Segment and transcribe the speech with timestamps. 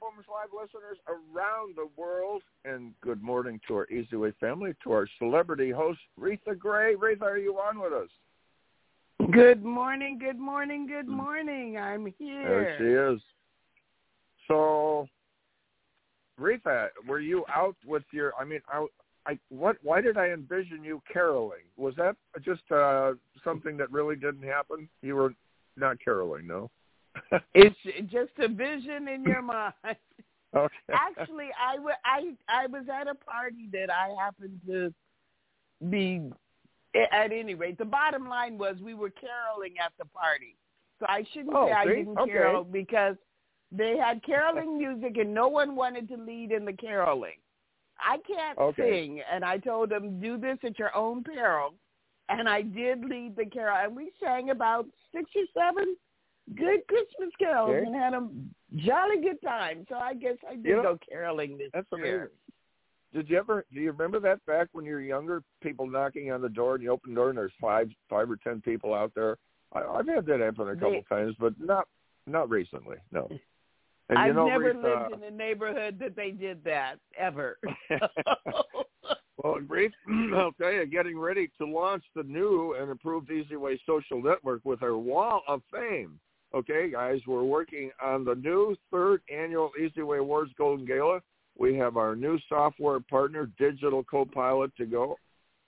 [0.00, 5.08] Live listeners around the world, and good morning to our Easy Way family, to our
[5.18, 6.94] celebrity host, Reatha Grey.
[6.94, 8.08] Reatha, are you on with us?
[9.32, 11.78] Good morning, good morning, good morning.
[11.78, 12.44] I'm here.
[12.44, 13.20] There she is.
[14.46, 15.08] So,
[16.40, 18.32] Reatha, were you out with your?
[18.40, 18.86] I mean, I,
[19.26, 19.78] I what?
[19.82, 21.64] Why did I envision you caroling?
[21.76, 24.88] Was that just uh, something that really didn't happen?
[25.02, 25.34] You were
[25.76, 26.70] not caroling, no.
[27.54, 27.76] it's
[28.10, 29.74] just a vision in your mind.
[30.56, 30.74] Okay.
[30.92, 34.94] Actually, I, w- I, I was at a party that I happened to
[35.90, 36.22] be
[36.94, 37.76] at any rate.
[37.76, 40.56] The bottom line was we were caroling at the party.
[41.00, 41.94] So I shouldn't Oh, say I see?
[41.96, 42.32] didn't Okay.
[42.32, 43.16] carol because
[43.70, 47.36] they had caroling music and no one wanted to lead in the caroling.
[48.00, 48.90] I can't Okay.
[48.90, 51.74] sing, and I told them do this at your own peril,
[52.28, 55.96] and I did lead the carol, and we sang about six or seven
[56.56, 57.86] good Christmas carols Okay.
[57.86, 58.28] and had a
[58.76, 59.84] jolly good time.
[59.88, 62.16] So I guess I did You know, go caroling this That's year.
[62.16, 62.34] amazing.
[63.14, 63.64] Did you ever?
[63.72, 65.42] Do you remember that back when you were younger?
[65.62, 68.36] People knocking on the door, and you open the door, and there's five, five or
[68.36, 69.38] ten people out there.
[69.72, 71.88] I, I've had that happen a couple They- times, but not,
[72.26, 72.96] not recently.
[73.12, 73.28] No.
[74.10, 77.58] And I've you know, never lived in a neighborhood that they did that ever.
[79.44, 79.92] Well, Reef,
[80.34, 84.62] I'll tell you, getting ready to launch the new and improved Easy Way social network
[84.64, 86.18] with our Wall of Fame.
[86.54, 91.20] Okay, guys, we're working on the new third annual Easy Way Awards Golden Gala.
[91.58, 95.18] We have our new software partner, Digital Copilot, to go.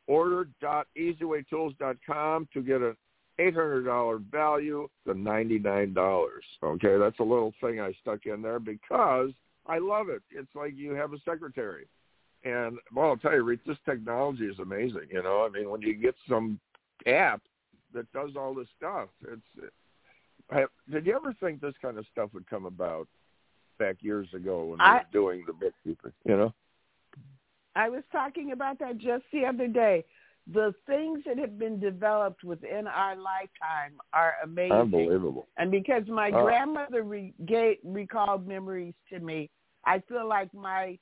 [0.07, 2.97] Order.easywaytools.com to get an
[3.39, 6.25] $800 value to $99.
[6.63, 9.33] Okay, that's a little thing I stuck in there because
[9.67, 10.23] I love it.
[10.31, 11.87] It's like you have a secretary.
[12.43, 15.09] And well, I'll tell you, this technology is amazing.
[15.11, 16.59] You know, I mean, when you get some
[17.07, 17.43] app
[17.93, 19.43] that does all this stuff, it's.
[20.91, 23.07] Did you ever think this kind of stuff would come about
[23.79, 26.13] back years ago when we I- were doing the bookkeeping?
[26.25, 26.55] You know.
[27.77, 30.05] I was talking about that just the other day.
[30.53, 34.73] The things that have been developed within our lifetime are amazing.
[34.73, 35.47] Unbelievable.
[35.57, 36.43] And because my Oh.
[36.45, 39.51] grandmother re- gave, recalled memories to me,
[39.85, 40.99] I feel like my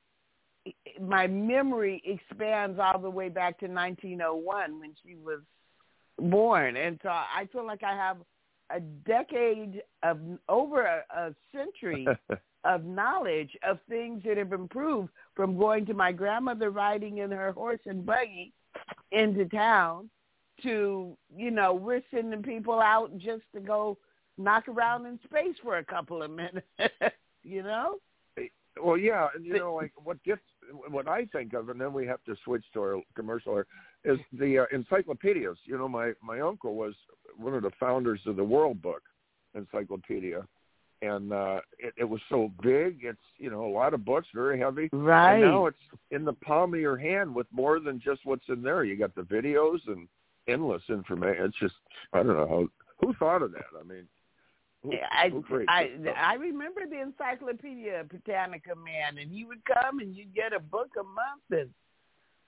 [1.01, 5.41] my memory expands all the way back to 1901 when she was
[6.19, 8.19] born, and so I feel like I have
[8.71, 10.19] a decade of
[10.49, 12.07] over a, a century
[12.65, 17.53] of knowledge of things that have improved from going to my grandmother riding in her
[17.53, 18.53] horse and buggy
[19.13, 20.11] into town
[20.63, 23.97] to, you know, we're sending people out just to go
[24.37, 26.67] knock around in space for a couple of minutes,
[27.43, 27.97] you know?
[28.83, 30.41] Well, yeah, and you know, like what gets
[30.89, 33.67] what I think of, and then we have to switch to our commercial here,
[34.05, 35.59] is the uh, encyclopedias.
[35.65, 36.95] You know, my my uncle was
[37.37, 39.03] one of the founders of the World Book
[39.55, 40.47] Encyclopedia,
[41.03, 43.01] and uh, it, it was so big.
[43.03, 44.89] It's you know a lot of books, very heavy.
[44.93, 45.35] Right.
[45.35, 45.77] And now it's
[46.11, 48.85] in the palm of your hand with more than just what's in there.
[48.85, 50.09] You got the videos and
[50.49, 51.45] endless information.
[51.45, 51.75] It's just
[52.13, 52.69] I don't know how
[53.01, 53.67] who thought of that.
[53.79, 54.07] I mean,
[54.83, 55.91] who, I, who I?
[56.17, 60.91] I remember the Encyclopedia Britannica man, and he would come and you'd get a book
[60.99, 61.71] a month, and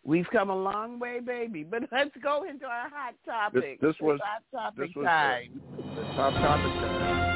[0.05, 1.65] we've come a long way, baby.
[1.65, 3.81] But let's go into our hot topic.
[3.81, 5.61] this was- hot topic this was, time.
[5.97, 6.72] the top topic.
[6.81, 7.31] tonight.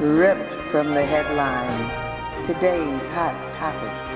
[0.00, 2.06] Ripped from the headlines.
[2.46, 4.08] Today's hot topic.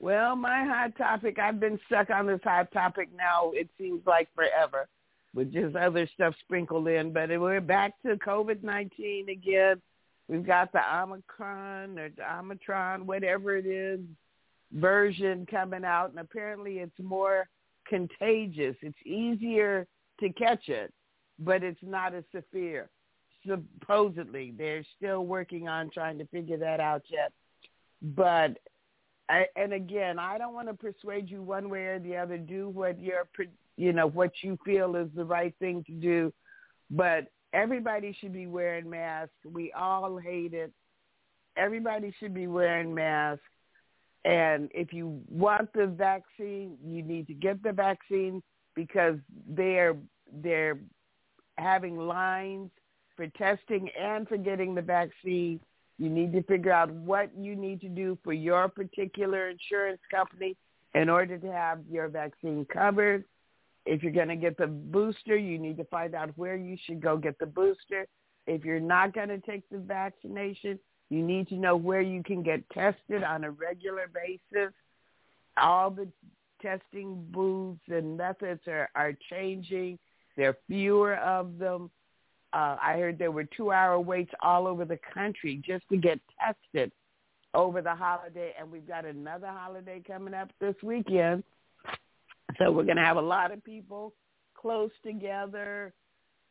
[0.00, 4.28] Well, my hot topic, I've been stuck on this hot topic now, it seems like
[4.34, 4.86] forever,
[5.34, 7.12] with just other stuff sprinkled in.
[7.12, 9.80] But we're back to COVID-19 again.
[10.28, 14.00] We've got the Omicron or the Omicron, whatever it is,
[14.72, 16.10] version coming out.
[16.10, 17.48] And apparently it's more
[17.86, 18.76] contagious.
[18.82, 19.86] It's easier
[20.20, 20.92] to catch it,
[21.38, 22.90] but it's not as severe.
[23.46, 27.32] Supposedly, they're still working on trying to figure that out yet.
[28.02, 28.58] But
[29.30, 32.36] I, and again, I don't want to persuade you one way or the other.
[32.36, 33.28] Do what you're,
[33.76, 36.32] you know, what you feel is the right thing to do.
[36.90, 39.34] But everybody should be wearing masks.
[39.44, 40.72] We all hate it.
[41.56, 43.42] Everybody should be wearing masks.
[44.24, 48.42] And if you want the vaccine, you need to get the vaccine
[48.74, 49.16] because
[49.48, 49.96] they're
[50.42, 50.78] they're
[51.56, 52.70] having lines
[53.16, 55.60] for testing and for getting the vaccine
[55.98, 60.56] You need to figure out what you need to do for your particular insurance company
[60.94, 63.24] in order to have your vaccine covered.
[63.88, 67.00] If you're going to get the booster, you need to find out where you should
[67.00, 68.06] go get the booster.
[68.46, 72.42] If you're not going to take the vaccination, you need to know where you can
[72.42, 74.74] get tested on a regular basis.
[75.56, 76.06] All the
[76.60, 79.98] testing booths and methods are, are changing.
[80.36, 81.90] There are fewer of them.
[82.52, 86.92] Uh, I heard there were two-hour waits all over the country just to get tested
[87.54, 91.42] over the holiday, and we've got another holiday coming up this weekend.
[92.58, 94.14] So we're going to have a lot of people
[94.54, 95.92] close together,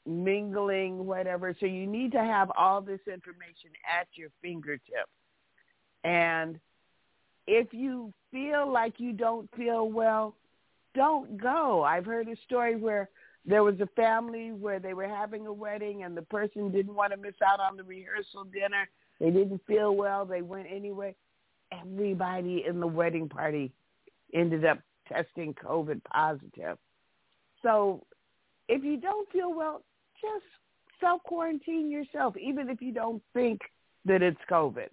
[0.06, 1.56] mingling, whatever.
[1.60, 5.12] So you need to have all this information at your fingertips.
[6.04, 6.60] And
[7.46, 10.36] if you feel like you don't feel well,
[10.96, 11.84] don't go.
[11.84, 13.10] I've heard a story where
[13.46, 17.12] there was a family where they were having a wedding and the person didn't want
[17.12, 18.90] to miss out on the rehearsal dinner.
[19.20, 20.26] They didn't feel well.
[20.26, 21.16] They went anyway.
[21.72, 23.74] Everybody in the wedding party
[24.34, 26.78] ended up testing COVID positive.
[27.64, 28.06] So
[28.68, 29.84] if you don't feel well,
[30.22, 30.46] just
[31.00, 33.62] self quarantine yourself, even if you don't think
[34.06, 34.90] that it's COVID.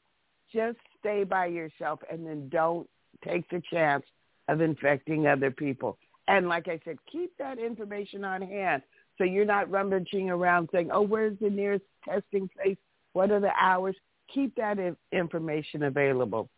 [0.52, 2.88] Just stay by yourself and then don't
[3.24, 4.04] take the chance
[4.48, 5.98] of infecting other people.
[6.28, 8.82] And like I said, keep that information on hand
[9.16, 12.76] so you're not rummaging around saying, oh, where's the nearest testing place?
[13.12, 13.94] What are the hours?
[14.32, 14.78] Keep that
[15.12, 16.48] information available.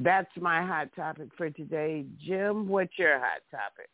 [0.00, 2.06] That's my hot topic for today.
[2.24, 3.88] Jim, what's your hot topic?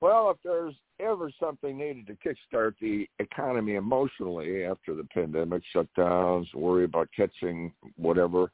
[0.00, 6.52] Well, if there's ever something needed to kickstart the economy emotionally after the pandemic shutdowns,
[6.52, 8.50] worry about catching whatever,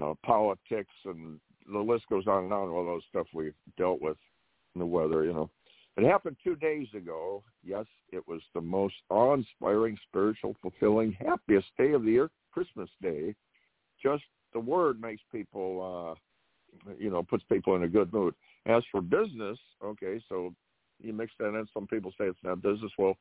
[0.00, 1.38] uh, politics, and
[1.70, 2.68] the list goes on and on.
[2.70, 4.16] All those stuff we've dealt with
[4.74, 5.50] in the weather, you know.
[5.96, 7.42] It happened two days ago.
[7.62, 13.34] Yes, it was the most awe-inspiring, spiritual, fulfilling, happiest day of the year, Christmas Day.
[14.02, 14.24] Just
[14.54, 16.16] the word makes people,
[16.88, 18.34] uh, you know, puts people in a good mood.
[18.66, 20.54] As for business, okay, so
[21.02, 21.66] you mix that in.
[21.74, 22.92] Some people say it's not business.
[22.96, 23.16] Well,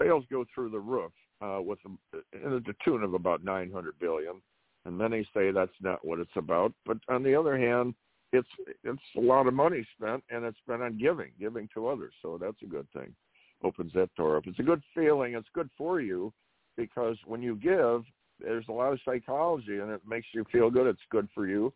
[0.00, 1.10] sales go through the roof
[1.40, 4.40] uh, with a, in the tune of about 900 billion,
[4.84, 6.72] and many say that's not what it's about.
[6.86, 7.94] But on the other hand,
[8.32, 8.48] it's
[8.82, 12.12] it's a lot of money spent, and it's spent on giving, giving to others.
[12.22, 13.14] So that's a good thing.
[13.62, 14.46] Opens that door up.
[14.46, 15.34] It's a good feeling.
[15.34, 16.32] It's good for you
[16.76, 18.02] because when you give,
[18.44, 20.86] there's a lot of psychology, and it makes you feel good.
[20.86, 21.72] It's good for you,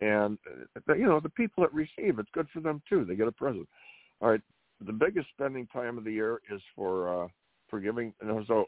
[0.00, 0.38] and
[0.88, 3.04] uh, you know the people that receive, it's good for them too.
[3.04, 3.68] They get a present.
[4.20, 4.40] All right,
[4.84, 7.28] the biggest spending time of the year is for uh,
[7.68, 8.12] for giving.
[8.20, 8.66] And so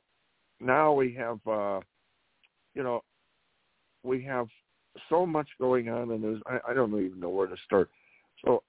[0.60, 1.80] now we have, uh,
[2.74, 3.02] you know,
[4.02, 4.46] we have
[5.08, 7.90] so much going on, and there's I, I don't even know where to start.
[8.44, 8.62] So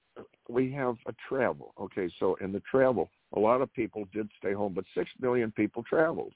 [0.50, 1.74] we have a travel.
[1.80, 5.52] Okay, so in the travel, a lot of people did stay home, but six million
[5.52, 6.34] people traveled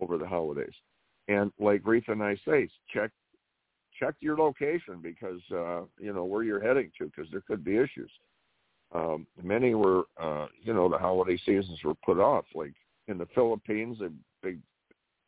[0.00, 0.74] over the holidays.
[1.30, 3.10] And like Reatha and I say, check
[3.98, 7.76] check your location because uh, you know where you're heading to because there could be
[7.76, 8.10] issues
[8.92, 12.44] um, many were, uh, you know, the holiday seasons were put off.
[12.54, 12.74] Like
[13.08, 14.10] in the Philippines, a
[14.42, 14.58] big,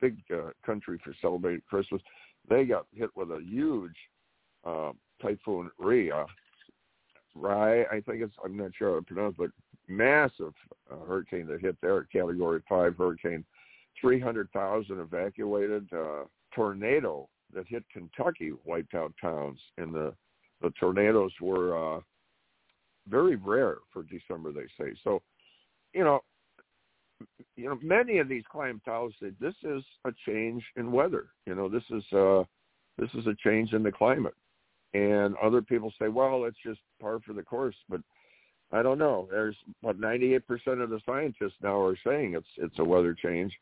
[0.00, 2.02] big uh, country for celebrating Christmas,
[2.48, 3.94] they got hit with a huge
[4.64, 6.26] uh, typhoon Ria.
[7.34, 9.50] Rai, I think it's, I'm not sure how to pronounce, but
[9.88, 10.52] massive
[10.90, 13.44] uh, hurricane that hit there, Category 5 hurricane.
[14.02, 15.88] 300,000 evacuated.
[15.92, 20.14] Uh, tornado that hit Kentucky wiped out towns, and the
[20.60, 22.00] the tornadoes were uh,
[23.08, 24.92] very rare for December, they say.
[25.02, 25.22] So,
[25.92, 26.20] you know,
[27.56, 31.28] you know, many of these clientele say this is a change in weather.
[31.46, 32.44] You know, this is uh
[32.98, 34.34] this is a change in the climate.
[34.94, 38.00] And other people say, well, it's just par for the course, but
[38.72, 39.26] I don't know.
[39.30, 40.42] There's what 98%
[40.82, 43.52] of the scientists now are saying it's it's a weather change,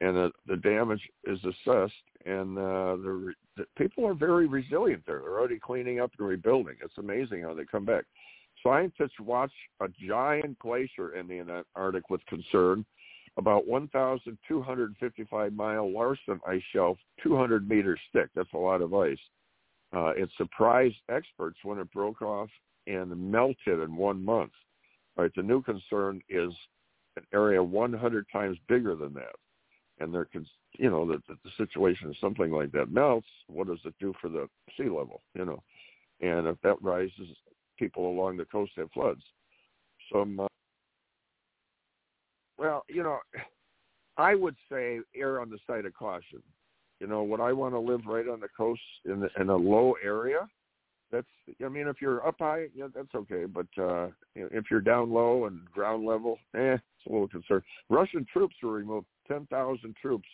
[0.00, 1.92] and the the damage is assessed,
[2.26, 5.02] and uh, the, the people are very resilient.
[5.06, 6.76] There, they're already cleaning up and rebuilding.
[6.82, 8.04] It's amazing how they come back.
[8.62, 12.84] Scientists watch a giant glacier in the Antarctic with concern.
[13.36, 18.28] About 1,255 mile Larsen ice shelf, 200 meters thick.
[18.36, 19.18] That's a lot of ice.
[19.94, 22.48] Uh, it surprised experts when it broke off
[22.86, 24.52] and melted in one month.
[25.16, 26.52] All right, the new concern is
[27.16, 29.34] an area 100 times bigger than that,
[30.00, 30.28] and they're,
[30.78, 33.26] you know, that the, the situation is something like that melts.
[33.46, 35.22] What does it do for the sea level?
[35.34, 35.62] You know,
[36.20, 37.28] and if that rises
[37.78, 39.22] people along the coast have floods.
[40.12, 40.46] Some, uh,
[42.58, 43.18] well, you know,
[44.16, 46.42] I would say err on the side of caution.
[47.00, 49.56] You know, would I want to live right on the coast in the, in a
[49.56, 50.48] low area?
[51.10, 51.26] That's,
[51.64, 53.44] I mean, if you're up high, yeah, that's okay.
[53.44, 57.62] But uh, if you're down low and ground level, eh, it's a little concern.
[57.90, 60.28] Russian troops were removed, 10,000 troops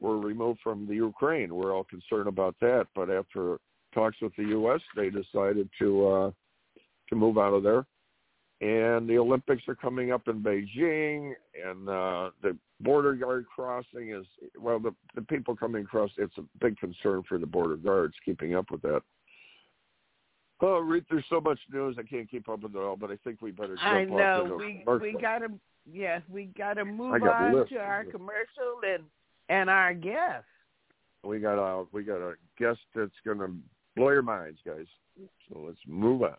[0.00, 1.54] were removed from the Ukraine.
[1.54, 3.58] We're all concerned about that, but after
[3.94, 6.30] talks with the U.S., they decided to uh,
[7.08, 7.86] to move out of there.
[8.60, 11.32] And the Olympics are coming up in Beijing,
[11.66, 14.24] and uh, the border guard crossing is
[14.58, 16.10] well, the the people coming across.
[16.16, 19.02] It's a big concern for the border guards keeping up with that.
[20.60, 23.16] Oh, Reed, there's so much news I can't keep up with it all, but I
[23.24, 25.48] think we better jump I know off we we gotta
[25.90, 27.72] yeah we gotta move got on lists.
[27.72, 29.04] to our commercial and
[29.48, 30.44] and our guest.
[31.24, 33.48] we got a we got a guest that's gonna
[33.96, 34.86] blow your minds, guys.
[35.48, 36.36] So let's move on.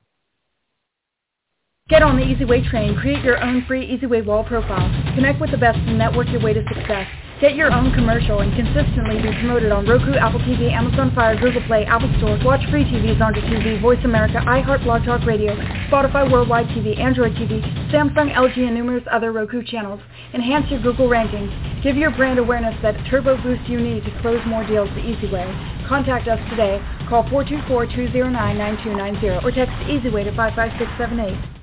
[1.90, 2.96] Get on the Easy Way train.
[2.96, 4.90] Create your own free Easy Way wall profile.
[5.16, 7.08] Connect with the best and network your way to success.
[7.42, 11.63] Get your own commercial and consistently be promoted on Roku, Apple TV, Amazon Fire, Google
[11.63, 12.38] Play, Apple Store.
[12.46, 15.56] Watch free TV, Zonda TV, Voice America, iHeart, Blog Talk Radio,
[15.90, 17.60] Spotify, Worldwide TV, Android TV,
[17.92, 20.00] Samsung, LG, and numerous other Roku channels.
[20.34, 21.50] Enhance your Google rankings.
[21.84, 25.28] Give your brand awareness that turbo boost you need to close more deals the easy
[25.30, 25.46] way.
[25.88, 26.80] Contact us today.
[27.10, 31.62] Call 424-209-9290 or text EasyWay to 55678.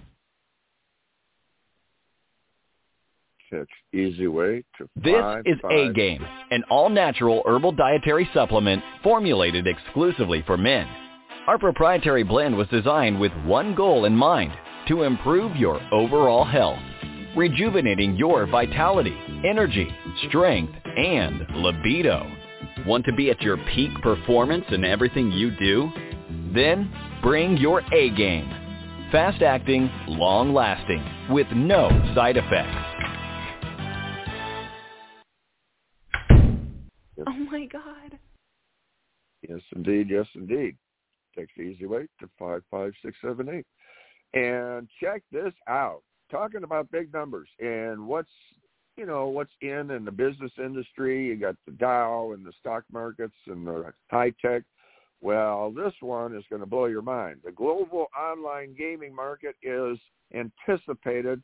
[3.92, 5.72] Easy way to This is five.
[5.72, 10.86] A Game, an all-natural herbal dietary supplement formulated exclusively for men.
[11.46, 14.52] Our proprietary blend was designed with one goal in mind,
[14.88, 16.78] to improve your overall health,
[17.36, 19.88] rejuvenating your vitality, energy,
[20.28, 22.26] strength, and libido.
[22.86, 25.90] Want to be at your peak performance in everything you do?
[26.54, 26.92] Then
[27.22, 28.48] bring your A game.
[29.12, 32.89] Fast acting, long lasting, with no side effects.
[37.26, 38.18] Oh my God.
[39.48, 40.08] Yes, indeed.
[40.10, 40.76] Yes, indeed.
[41.36, 43.66] Text the easy way to five five six seven eight,
[44.34, 46.02] and check this out.
[46.30, 48.30] Talking about big numbers and what's
[48.96, 51.26] you know what's in in the business industry.
[51.26, 54.62] You got the Dow and the stock markets and the high tech.
[55.22, 57.40] Well, this one is going to blow your mind.
[57.44, 59.98] The global online gaming market is
[60.34, 61.42] anticipated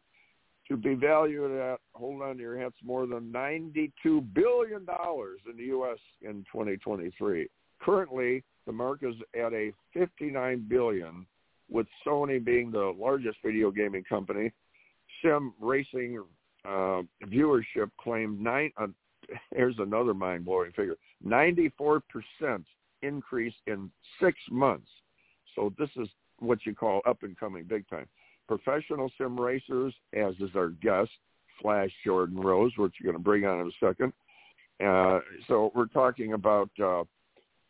[0.68, 3.90] to be valued at, hold on to your hats, more than $92
[4.34, 4.86] billion
[5.50, 5.98] in the U.S.
[6.22, 7.48] in 2023.
[7.80, 11.26] Currently, the market is at a 59 billion,
[11.70, 14.52] with Sony being the largest video gaming company.
[15.22, 16.22] Sim racing
[16.64, 18.72] uh, viewership claimed nine.
[18.76, 18.88] Uh,
[19.54, 22.64] here's another mind-blowing figure: 94 percent
[23.02, 24.88] increase in six months.
[25.54, 26.08] So this is
[26.38, 28.06] what you call up and coming big time.
[28.48, 31.10] Professional sim racers, as is our guest,
[31.60, 34.12] Flash Jordan Rose, which you're going to bring on in a second.
[34.84, 37.00] Uh, so we're talking about uh,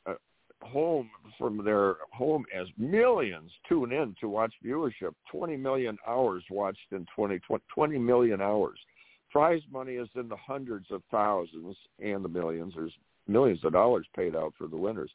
[0.07, 0.15] uh,
[0.63, 5.15] home from their home as millions tune in to watch viewership.
[5.31, 7.63] 20 million hours watched in 2020.
[7.73, 8.79] 20 million hours.
[9.31, 12.73] Prize money is in the hundreds of thousands and the millions.
[12.75, 12.93] There's
[13.29, 15.11] millions of dollars paid out for the winners.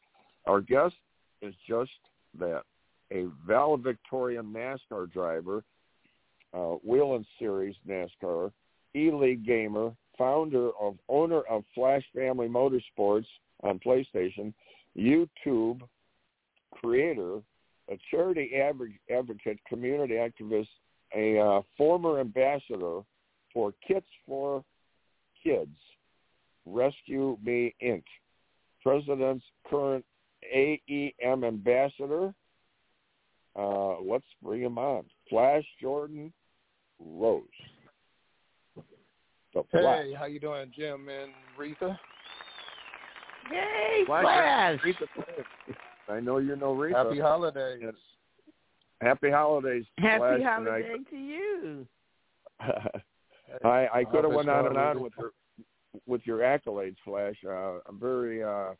[0.46, 0.94] Our guest
[1.40, 1.90] is just
[2.38, 2.62] that,
[3.12, 5.62] a valedictorian NASCAR driver,
[6.54, 6.76] uh,
[7.38, 8.52] Series NASCAR,
[8.94, 13.26] E-League gamer, founder of owner of Flash Family Motorsports
[13.62, 14.52] on PlayStation,
[14.96, 15.80] YouTube
[16.72, 17.38] creator,
[17.90, 18.52] a charity
[19.10, 20.68] advocate, community activist,
[21.14, 23.00] a uh, former ambassador
[23.52, 24.64] for Kits for
[25.42, 25.76] Kids,
[26.66, 28.04] Rescue Me Inc.,
[28.82, 30.04] president's current
[30.54, 32.34] AEM ambassador.
[33.56, 35.04] Uh, let's bring him on.
[35.28, 36.32] Flash Jordan
[36.98, 37.42] Rose.
[39.54, 40.04] The Flash.
[40.04, 41.98] Hey, how you doing, Jim and Reatha?
[43.50, 44.80] Hey, Flash.
[44.80, 44.80] Flash.
[46.08, 46.96] I know you know Rita.
[46.96, 47.80] Happy holidays.
[47.82, 47.94] Yes.
[49.02, 49.84] Happy holidays.
[49.98, 51.86] Happy Flash, and I- holiday to you.
[53.64, 55.32] I, I could have went on and on with your
[56.06, 57.36] with your accolades, Flash.
[57.46, 58.70] Uh, I'm very uh,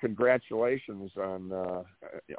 [0.00, 1.82] congratulations on uh,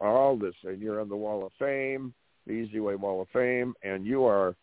[0.02, 2.14] all this, and you're on the Wall of Fame,
[2.46, 4.56] the Easy Way Wall of Fame, and you are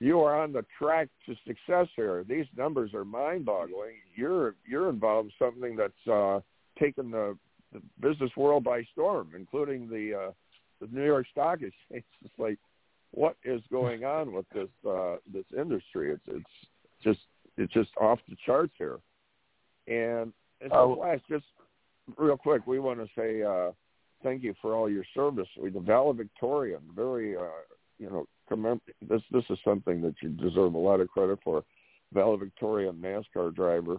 [0.00, 2.24] you are on the track to success here.
[2.28, 3.96] These numbers are mind-boggling.
[4.14, 6.40] You're you're involved in something that's uh,
[6.78, 7.36] taken the,
[7.72, 10.32] the business world by storm, including the uh,
[10.80, 12.04] the New York Stock Exchange.
[12.24, 12.58] It's like
[13.12, 16.12] what is going on with this uh, this industry?
[16.12, 16.50] It's it's
[17.02, 17.20] just
[17.56, 18.98] it's just off the charts here.
[19.86, 20.32] And
[20.62, 20.96] so, Oh.
[20.96, 21.44] Flash, just
[22.16, 23.72] real quick, we want to say uh,
[24.22, 25.48] thank you for all your service.
[25.60, 27.62] We the valedictorian, very uh,
[27.98, 31.64] you know, commem- this this is something that you deserve a lot of credit for.
[32.14, 33.98] Valedictorian NASCAR driver,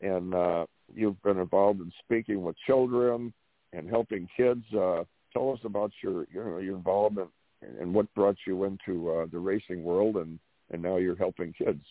[0.00, 3.32] and uh, you've been involved in speaking with children
[3.72, 4.64] and helping kids.
[4.72, 5.02] Uh,
[5.32, 7.28] tell us about your you know your involvement
[7.80, 10.38] and what brought you into uh, the racing world, and
[10.70, 11.82] and now you're helping kids.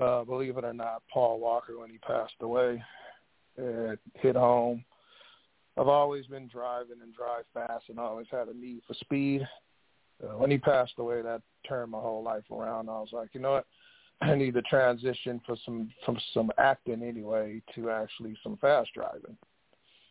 [0.00, 2.82] uh, believe it or not, Paul Walker when he passed away.
[3.56, 4.84] It hit home.
[5.76, 9.46] I've always been driving and drive fast and always had a need for speed.
[10.22, 12.88] Uh, when he passed away, that turned my whole life around.
[12.88, 13.66] I was like, you know what?
[14.20, 19.36] I need to transition for some from some acting anyway to actually some fast driving.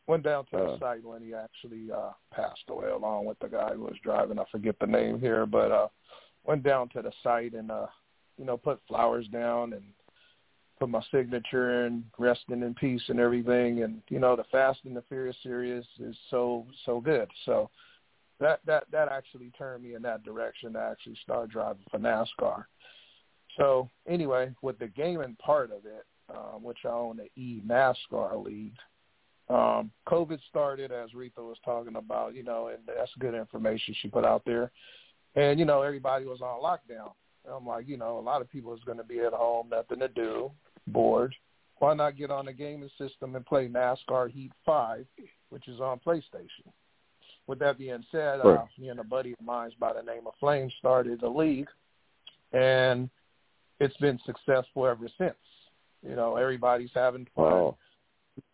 [0.07, 0.71] Went down to Uh.
[0.73, 4.39] the site when he actually uh passed away along with the guy who was driving.
[4.39, 5.87] I forget the name here, but uh
[6.43, 7.87] went down to the site and uh
[8.37, 9.83] you know, put flowers down and
[10.79, 14.95] put my signature in, resting in peace and everything and you know, the Fast and
[14.95, 17.29] the Furious series is so so good.
[17.45, 17.69] So
[18.39, 22.65] that that that actually turned me in that direction to actually start driving for NASCAR.
[23.57, 28.43] So anyway, with the gaming part of it, um, which I own the E NASCAR
[28.43, 28.75] League,
[29.49, 34.07] um, COVID started as Reatha was talking about, you know, and that's good information she
[34.07, 34.71] put out there.
[35.35, 37.11] And you know, everybody was on lockdown.
[37.51, 39.99] I'm like, you know, a lot of people is going to be at home, nothing
[39.99, 40.51] to do,
[40.87, 41.35] bored.
[41.77, 45.05] Why not get on the gaming system and play NASCAR Heat Five,
[45.49, 46.71] which is on PlayStation?
[47.45, 50.33] With that being said, uh, me and a buddy of mine by the name of
[50.39, 51.67] Flame started the league,
[52.53, 53.09] and
[53.81, 55.35] it's been successful ever since.
[56.07, 57.51] You know, everybody's having fun.
[57.51, 57.77] Wow.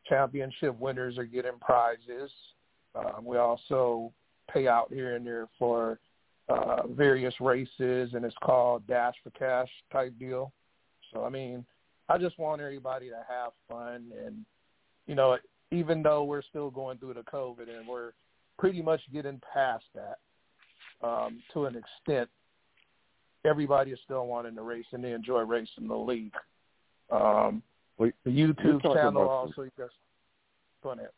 [0.07, 2.31] Championship winners are getting prizes.
[2.95, 4.11] Um, we also
[4.51, 5.99] pay out here and there for
[6.49, 10.51] uh, various races, and it's called Dash for Cash type deal.
[11.13, 11.65] So, I mean,
[12.07, 14.45] I just want everybody to have fun, and
[15.05, 15.37] you know,
[15.71, 18.11] even though we're still going through the COVID and we're
[18.57, 20.17] pretty much getting past that
[21.07, 22.29] um, to an extent,
[23.45, 26.33] everybody is still wanting to race and they enjoy racing the league.
[27.11, 27.63] Um,
[27.97, 29.89] Well, the YouTube channel also, you guys,
[30.83, 31.09] go ahead.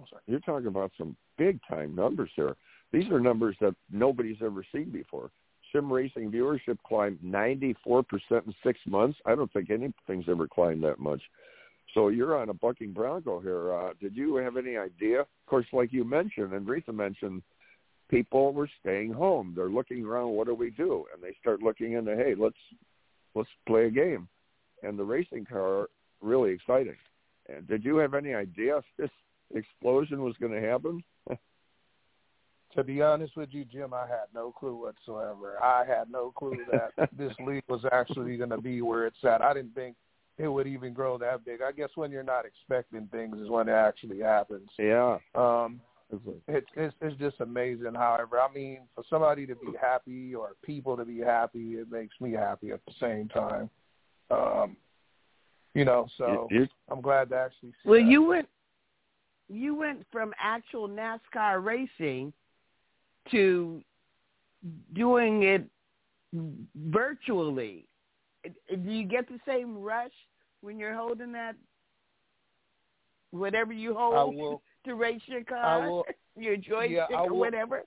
[0.00, 0.22] I'm sorry.
[0.26, 2.56] You're talking about some big time numbers here.
[2.94, 5.32] These are numbers that nobody's ever seen before.
[5.72, 9.18] Sim racing viewership climbed 94% in six months.
[9.26, 11.20] I don't think anything's ever climbed that much.
[11.92, 13.74] So you're on a bucking bronco here.
[13.74, 15.22] Uh, did you have any idea?
[15.22, 17.42] Of course, like you mentioned, and Rita mentioned,
[18.08, 19.54] people were staying home.
[19.56, 20.30] They're looking around.
[20.30, 21.04] What do we do?
[21.12, 22.54] And they start looking into, hey, let's
[23.34, 24.28] let's play a game.
[24.84, 25.88] And the racing car
[26.20, 26.96] really exciting.
[27.48, 29.10] And did you have any idea this
[29.52, 31.02] explosion was going to happen?
[32.74, 35.62] To be honest with you, Jim, I had no clue whatsoever.
[35.62, 39.42] I had no clue that this league was actually going to be where it's at.
[39.42, 39.96] I didn't think
[40.38, 41.62] it would even grow that big.
[41.62, 44.68] I guess when you're not expecting things is when it actually happens.
[44.78, 45.18] yeah.
[45.36, 47.94] Um, It's it's it's it's just amazing.
[47.94, 52.14] However, I mean, for somebody to be happy or people to be happy, it makes
[52.20, 53.70] me happy at the same time.
[54.30, 54.76] Um,
[55.74, 57.70] you know, so you- you- I'm glad to actually.
[57.70, 58.06] See Well, that.
[58.10, 58.48] you went
[59.48, 62.32] you went from actual NASCAR racing
[63.30, 63.82] to
[64.94, 65.64] doing it
[66.76, 67.86] virtually.
[68.44, 70.12] Do you get the same rush
[70.60, 71.56] when you're holding that
[73.30, 76.04] whatever you hold to race your car, will.
[76.36, 77.82] your joystick Yeah, or will- whatever?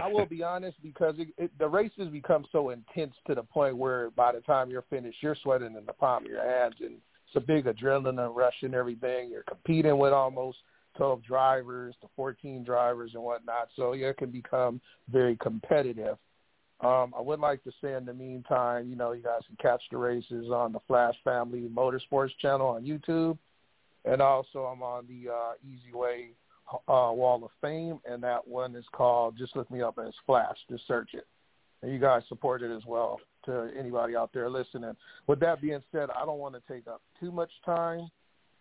[0.00, 3.76] I will be honest because it, it, the races become so intense to the point
[3.76, 6.98] where by the time you're finished, you're sweating in the palm of your hands, and
[7.26, 9.28] it's a big adrenaline rush and everything.
[9.28, 10.58] You're competing with almost
[10.96, 16.16] 12 drivers to 14 drivers and whatnot, so yeah, it can become very competitive.
[16.80, 19.82] Um, I would like to say in the meantime, you know, you guys can catch
[19.90, 23.36] the races on the Flash Family Motorsports channel on YouTube,
[24.04, 26.30] and also I'm on the uh, Easy Way
[26.72, 29.36] uh, Wall of Fame, and that one is called.
[29.36, 30.56] Just look me up as Flash.
[30.70, 31.26] Just search it,
[31.82, 33.20] and you guys support it as well.
[33.44, 34.94] To anybody out there listening.
[35.26, 38.10] With that being said, I don't want to take up too much time.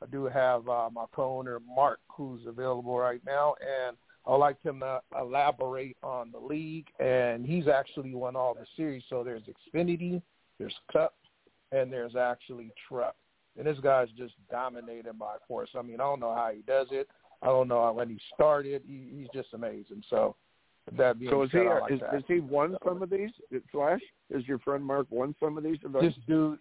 [0.01, 4.81] I do have uh, my co-owner Mark, who's available right now, and I'd like him
[4.81, 6.87] to elaborate on the league.
[6.99, 9.03] And he's actually won all the series.
[9.09, 10.21] So there's Xfinity,
[10.59, 11.15] there's Cup,
[11.71, 13.15] and there's actually Truck.
[13.57, 15.69] And this guy's just dominating by force.
[15.75, 17.07] I mean, I don't know how he does it.
[17.41, 18.83] I don't know when he started.
[18.87, 20.03] He, he's just amazing.
[20.09, 20.35] So
[20.95, 22.15] that being So is said, he I like is, that.
[22.15, 23.29] is he won some of these?
[23.71, 26.15] Flash is your friend Mark won some of these events?
[26.15, 26.59] this dude,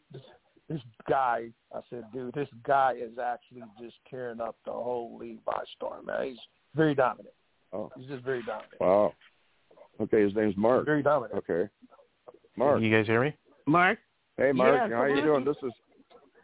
[0.69, 5.17] this, this guy, I said, dude, this guy is actually just tearing up the whole
[5.19, 6.27] league by storm, man.
[6.29, 6.39] He's
[6.75, 7.35] very dominant.
[7.73, 8.73] Oh, He's just very dominant.
[8.81, 9.13] wow.
[10.01, 10.85] Okay, his name's Mark.
[10.85, 11.39] Very dominant.
[11.49, 11.69] Okay,
[12.57, 12.81] Mark.
[12.83, 13.35] You guys hear me?
[13.67, 13.99] Mark?
[14.37, 14.91] Hey, Mark.
[14.91, 15.45] Yeah, how you doing?
[15.45, 15.73] This is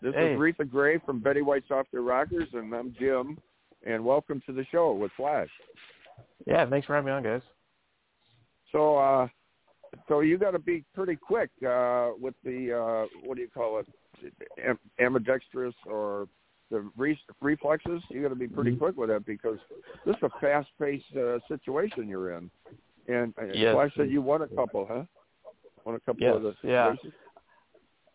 [0.00, 0.32] this Hey.
[0.32, 3.38] is Reatha Grey from Betty White's Off Their Rockers, and I'm Jim.
[3.86, 5.48] And welcome to the show with Flash.
[6.46, 7.42] Yeah, thanks for having me on, guys.
[8.72, 9.28] So, uh,
[10.08, 13.78] so you got to be pretty quick uh, with the uh, what do you call
[13.80, 13.92] it, Am-
[15.00, 16.28] ambidextrous or
[16.70, 18.02] the re- reflexes.
[18.08, 19.58] You got to be pretty quick with that because
[20.06, 22.50] this is a fast-paced uh, situation you're in.
[23.08, 23.74] And uh, Yes.
[23.74, 25.04] Flash said you won a couple, huh?
[25.84, 26.90] Won a couple Yes, of the yeah.
[26.90, 27.12] races.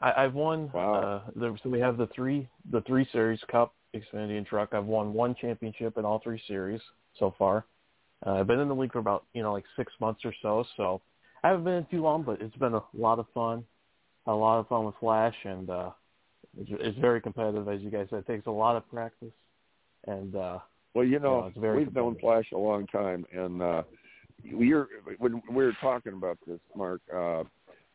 [0.01, 0.71] I, I've won.
[0.73, 0.93] Wow.
[0.93, 4.69] Uh, the, so we have the three the three series Cup, Xfinity, and Truck.
[4.73, 6.81] I've won one championship in all three series
[7.17, 7.65] so far.
[8.25, 10.65] Uh, I've been in the league for about you know like six months or so.
[10.77, 11.01] So
[11.43, 13.63] I haven't been in too long, but it's been a lot of fun.
[14.27, 15.91] A lot of fun with Flash, and uh,
[16.59, 18.19] it's, it's very competitive, as you guys said.
[18.19, 19.31] It takes a lot of practice,
[20.05, 20.59] and uh,
[20.93, 22.17] Well, you know, Yeah, it's very we've known.
[22.19, 23.83] Flash a long time, and uh,
[24.51, 24.87] we're
[25.17, 27.01] when we were talking about this, Mark.
[27.13, 27.43] Uh,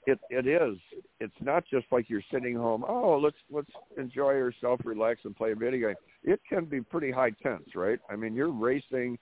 [0.06, 0.78] it it is.
[1.20, 2.84] It's not just like you're sitting home.
[2.88, 5.96] Oh, let's let's enjoy yourself, relax, and play a video game.
[6.24, 8.00] It can be pretty high tense, right?
[8.10, 9.18] I mean, you're racing,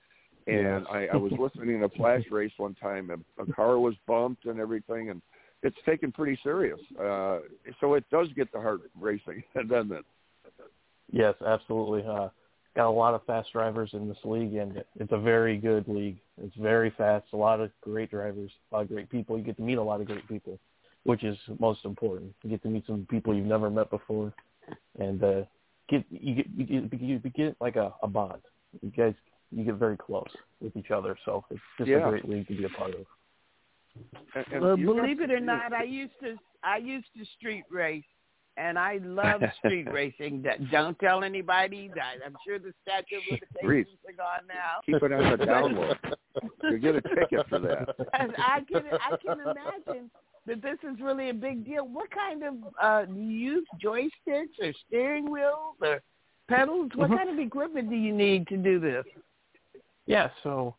[0.46, 0.82] and Yes.
[0.90, 4.60] I, I was listening to Flash race one time, and a car was bumped and
[4.60, 5.20] everything, and
[5.62, 6.78] it's taken pretty serious.
[6.98, 7.40] Uh,
[7.80, 10.04] so it does get the heart racing, doesn't it?
[11.12, 12.04] Yes, absolutely.
[12.06, 12.28] Uh,
[12.76, 16.18] got a lot of fast drivers in this league, and it's a very good league.
[16.42, 17.26] It's very fast.
[17.32, 19.36] A lot of great drivers, a lot of great people.
[19.36, 20.58] You get to meet a lot of great people,
[21.04, 22.32] which is most important.
[22.42, 24.32] You get to meet some people you've never met before,
[24.98, 25.42] and uh,
[25.88, 28.40] get you get you get, you get like a, a bond.
[28.80, 29.14] You guys
[29.50, 32.06] you get very close with each other, so it's just Yeah.
[32.06, 33.04] a great league to be a part of.
[34.34, 37.24] And, and Well, you got believe it or not, I used to I used to
[37.36, 38.04] street race,
[38.56, 40.42] and I love street racing.
[40.42, 41.90] That- Don't tell anybody.
[41.94, 43.86] That I'm sure the statute of Street.
[43.88, 44.80] limitations are gone now.
[44.86, 45.94] keep it on the down low.
[46.70, 47.88] You get a ticket for that.
[48.20, 50.10] And I can I can imagine
[50.46, 51.86] that this is really a big deal.
[51.86, 56.00] What kind of uh do you use joysticks or steering wheels or
[56.48, 56.90] pedals?
[56.94, 57.16] What Mhm.
[57.16, 59.04] kind of equipment do you need to do this?
[60.06, 60.74] Yeah, so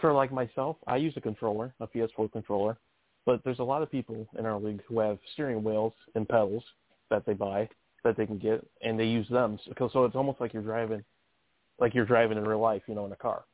[0.00, 2.78] for like myself, I use a controller, a PS4 controller,
[3.24, 6.64] but there's a lot of people in our league who have steering wheels and pedals
[7.10, 7.68] that they buy
[8.04, 9.58] that they can get, and they use them.
[9.78, 11.02] So, so it's almost like you're driving,
[11.80, 13.44] like you're driving in real life, you know, in a car.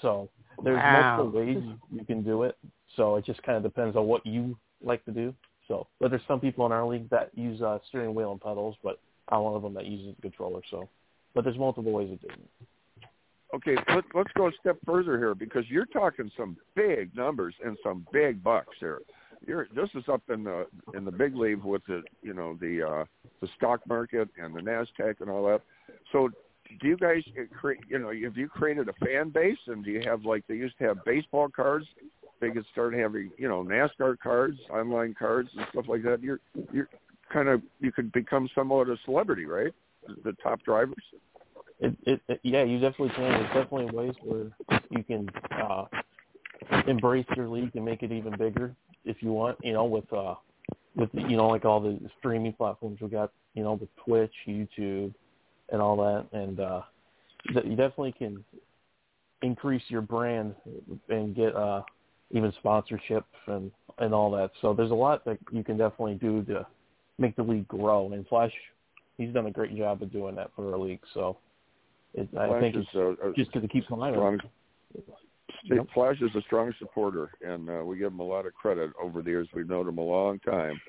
[0.00, 0.30] So
[0.64, 1.16] there's Wow.
[1.26, 2.56] multiple ways you can do it.
[2.96, 5.34] So it just kind of depends on what you like to do.
[5.68, 8.76] So, but there's some people in our league that use uh, steering wheel and pedals,
[8.82, 10.60] but I'm one of them that uses the controller.
[10.70, 10.88] So,
[11.34, 12.66] but there's multiple ways of doing it.
[13.54, 17.76] Okay, let, let's go a step further here because you're talking some big numbers and
[17.82, 19.00] some big bucks here.
[19.46, 22.82] You're this is up in the in the big league with the you know the
[22.82, 23.04] uh,
[23.40, 25.62] the stock market and the Nasdaq and all that.
[26.12, 26.30] So
[26.80, 30.00] do you guys create you know have you created a fan base and do you
[30.04, 31.86] have like they used to have baseball cards?
[32.40, 36.22] They could start having you know NASCAR cards, online cards and stuff like that.
[36.22, 36.40] You're
[36.72, 36.88] you're
[37.32, 39.72] kind of you could become somewhat a celebrity, right?
[40.24, 41.04] The top drivers.
[41.82, 43.24] It, it, yeah, you definitely can.
[43.24, 44.46] There's definitely ways where
[44.90, 45.84] you can uh,
[46.86, 48.72] embrace your league and make it even bigger
[49.04, 49.58] if you want.
[49.64, 50.36] You know, with uh,
[50.94, 53.32] with you know like all the streaming platforms we got.
[53.54, 55.12] You know, with Twitch, YouTube,
[55.70, 56.82] and all that, and uh,
[57.48, 58.44] you definitely can
[59.42, 60.54] increase your brand
[61.08, 61.82] and get uh,
[62.30, 64.52] even sponsorships and and all that.
[64.60, 66.64] So there's a lot that you can definitely do to
[67.18, 68.12] make the league grow.
[68.12, 68.52] And Flash,
[69.18, 71.02] he's done a great job of doing that for our league.
[71.12, 71.38] So
[72.14, 74.14] it, I Flash think is it's a, a just going to keep climbing.
[74.14, 74.40] strong.
[75.64, 75.86] Yep.
[75.94, 79.22] Flash is a strong supporter, and uh, we give him a lot of credit over
[79.22, 79.48] the years.
[79.54, 80.80] We've known him a long time,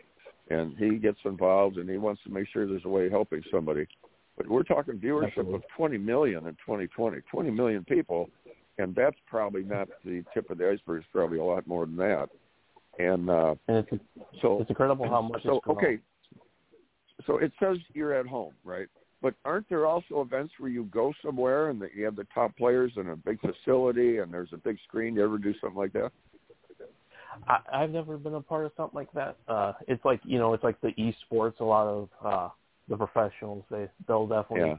[0.49, 3.43] and he gets involved, and he wants to make sure there's a way of helping
[3.51, 3.87] somebody.
[4.35, 5.55] But we're talking viewership Absolutely.
[5.55, 8.29] of 20 million in 2020, 20 million people,
[8.79, 11.01] and that's probably not the tip of the iceberg.
[11.01, 12.29] It's probably a lot more than that.
[12.97, 14.03] And uh, And it's
[14.41, 15.99] so it's incredible how much so okay.
[17.27, 18.87] So it says you're at home, right?
[19.23, 22.55] But aren't there also events where you go somewhere and that you have the top
[22.57, 25.15] players in a big facility and there's a big screen?
[25.15, 26.11] You ever do something like that?
[27.47, 29.37] I, I've never been a part of something like that.
[29.47, 31.61] Uh, it's like you know, it's like the esports.
[31.61, 32.49] A lot of uh,
[32.89, 34.75] the professionals they they'll definitely Yeah.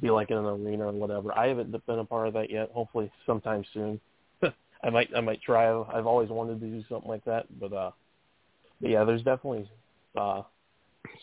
[0.00, 1.36] be like in an arena or whatever.
[1.36, 2.70] I haven't been a part of that yet.
[2.70, 4.00] Hopefully, sometime soon.
[4.84, 5.68] I might I might try.
[5.92, 7.90] I've always wanted to do something like that, but uh,
[8.80, 9.68] but yeah, there's definitely
[10.16, 10.42] uh,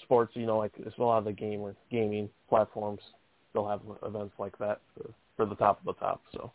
[0.04, 0.32] sports.
[0.36, 3.02] You know, like it's a lot of the gamer gaming platforms.
[3.54, 6.22] They'll have events like that for for the top of the top.
[6.34, 6.52] So.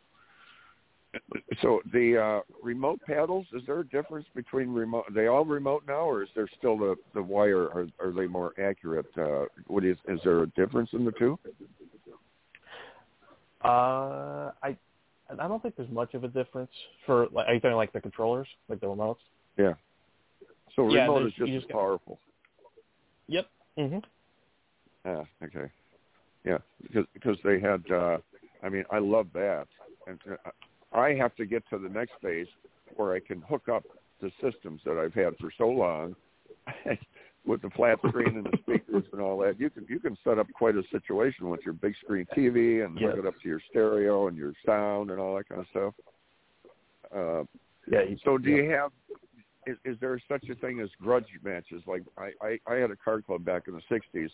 [1.60, 5.04] So the uh, remote paddles, is there a difference between remote?
[5.08, 7.64] Are they all remote now, or is there still the the wire?
[7.64, 9.04] Are, are they more accurate?
[9.18, 11.38] Uh, what is is there a difference in the two?
[13.62, 14.76] Uh, I
[15.38, 16.70] I don't think there's much of a difference
[17.04, 19.16] for like are you talking like the controllers, like the remotes?
[19.58, 19.74] Yeah.
[20.74, 22.18] So remote there's- is just you as just got- powerful.
[23.28, 23.46] Yep.
[23.78, 24.04] Mhm.
[25.04, 25.24] Yeah.
[25.42, 25.70] Okay.
[26.44, 27.88] Yeah, because because they had.
[27.90, 28.18] uh
[28.64, 29.66] I mean, I love that,
[30.06, 30.50] and uh,
[30.96, 32.46] I have to get to the next phase
[32.94, 33.84] where I can hook up
[34.20, 36.14] the systems that I've had for so long,
[37.44, 39.58] with the flat screen and the speakers and all that.
[39.58, 42.96] You can you can set up quite a situation with your big screen TV and
[42.98, 43.10] Yes.
[43.10, 45.94] hook it up to your stereo and your sound and all that kind of stuff.
[47.14, 47.44] Uh,
[47.90, 48.04] Yeah.
[48.24, 48.56] So do yeah.
[48.62, 48.92] you have
[49.66, 51.82] is, is there such a thing as grudge matches?
[51.86, 54.30] Like I, I, I had a car club back in the '60s,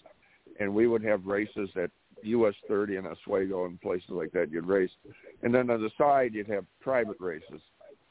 [0.60, 1.90] and we would have races at
[2.22, 4.50] US 30 and Oswego and places like that.
[4.50, 4.90] You'd race,
[5.42, 7.60] and then on the side you'd have private races.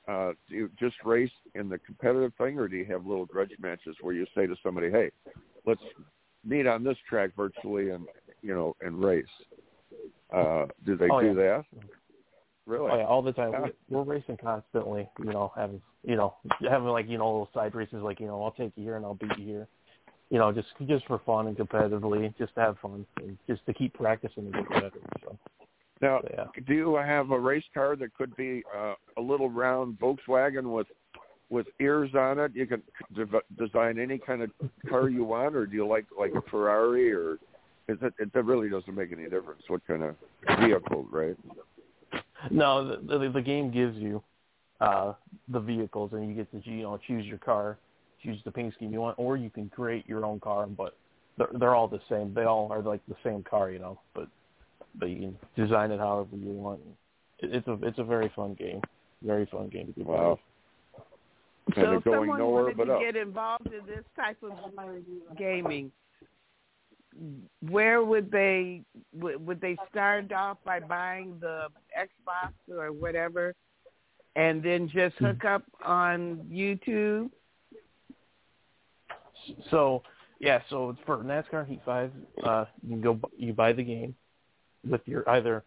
[0.07, 3.51] Uh, do you just race in the competitive thing, or do you have little grudge
[3.59, 5.11] matches where you say to somebody, "Hey,
[5.65, 5.81] let's
[6.45, 8.07] meet on this track virtually and
[8.41, 9.25] you know and race"?
[10.33, 11.33] Uh, do they oh, do yeah.
[11.33, 11.65] that?
[12.67, 12.91] Really?
[12.91, 13.53] Oh yeah, all the time.
[13.53, 13.67] Yeah.
[13.89, 15.09] We're, we're racing constantly.
[15.19, 16.35] You know, having you know
[16.69, 19.05] having like you know little side races like you know I'll take you here and
[19.05, 19.67] I'll beat you here.
[20.29, 23.73] You know, just just for fun and competitively, just to have fun and just to
[23.73, 24.91] keep practicing and get better.
[25.23, 25.37] So
[26.01, 26.61] Now, so, yeah.
[26.67, 30.87] do you have a race car that could be uh, a little round Volkswagen with
[31.49, 32.51] with ears on it?
[32.53, 32.83] You can
[33.15, 34.51] dev- design any kind of
[34.89, 37.35] car you want, or do you like like a Ferrari, or
[37.87, 38.13] is it?
[38.19, 40.17] It really doesn't make any difference what kind of
[40.59, 41.37] vehicle, right?
[42.51, 44.21] No, the, the the game gives you
[44.79, 45.13] uh
[45.49, 47.77] the vehicles, and you get to you know choose your car,
[48.23, 50.67] choose the paint scheme you want, or you can create your own car.
[50.67, 50.97] But
[51.37, 52.33] they're they're all the same.
[52.33, 53.99] They all are like the same car, you know.
[54.13, 54.27] But
[54.99, 55.17] but you
[55.55, 56.81] can design it however you want.
[57.39, 58.81] It, it's a it's a very fun game.
[59.23, 60.31] Very fun game to be part Wow.
[60.31, 60.39] of.
[61.67, 63.01] And So they're if going someone wanted but to up.
[63.01, 64.51] get involved in this type of
[65.37, 65.91] gaming,
[67.61, 73.53] where would they would they start off by buying the Xbox or whatever,
[74.35, 77.29] and then just hook up on YouTube?
[79.71, 80.03] So
[80.39, 82.11] yeah, so for NASCAR Heat Five,
[82.43, 84.15] uh, you can go you buy the game
[84.87, 85.63] with your either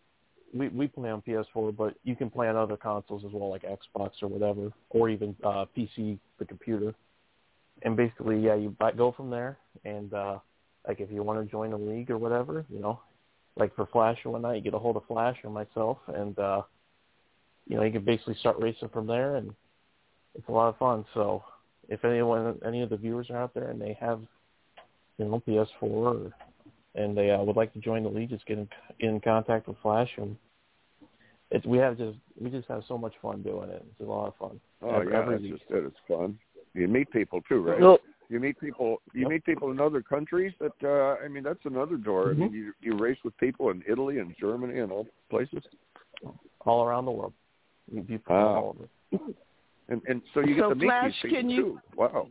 [0.52, 3.62] we we play on PS4, but you can play on other consoles as well, like
[3.62, 6.94] Xbox or whatever, or even uh, PC, the computer.
[7.82, 9.58] And basically, yeah, you buy, go from there.
[9.84, 10.38] And uh,
[10.87, 13.01] like if you want to join a league or whatever, you know,
[13.57, 16.62] like for Flash or whatnot, you get a hold of Flash or myself, and uh,
[17.66, 19.53] you know you can basically start racing from there, and
[20.35, 21.05] it's a lot of fun.
[21.14, 21.43] So
[21.88, 24.21] if anyone, any of the viewers are out there and they have,
[25.19, 26.33] you know, PS4 or,
[26.95, 28.69] and they uh, would like to join the league, just get in,
[29.01, 30.37] in contact with Flash, and
[31.51, 33.85] it's we have just we just have so much fun doing it.
[33.90, 34.61] It's a lot of fun.
[34.83, 35.53] Oh Every- yeah, every that's week.
[35.59, 35.85] just it.
[35.85, 36.38] It's fun.
[36.75, 37.81] You meet people too, right?
[37.81, 37.99] Well,
[38.31, 39.03] You meet people.
[39.12, 39.31] You Yep.
[39.31, 40.53] meet people in other countries.
[40.61, 42.31] That uh, I mean, that's another door.
[42.31, 42.38] I Mhm.
[42.38, 45.62] mean, you you race with people in Italy and Germany and all places.
[46.66, 47.33] all around the world.
[47.90, 48.55] You meet people Wow.
[48.57, 48.88] all over.
[49.88, 51.81] And and so you get So, to meet Flash, these people can you- too.
[51.97, 52.29] Wow.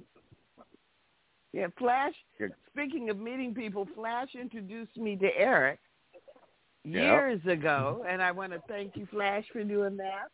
[1.51, 2.13] Yeah, Flash.
[2.39, 2.47] Yeah.
[2.67, 5.79] Speaking of meeting people, Flash introduced me to Eric
[6.85, 7.01] Yeah.
[7.15, 10.29] years ago, and I want to thank you, Flash, for doing that.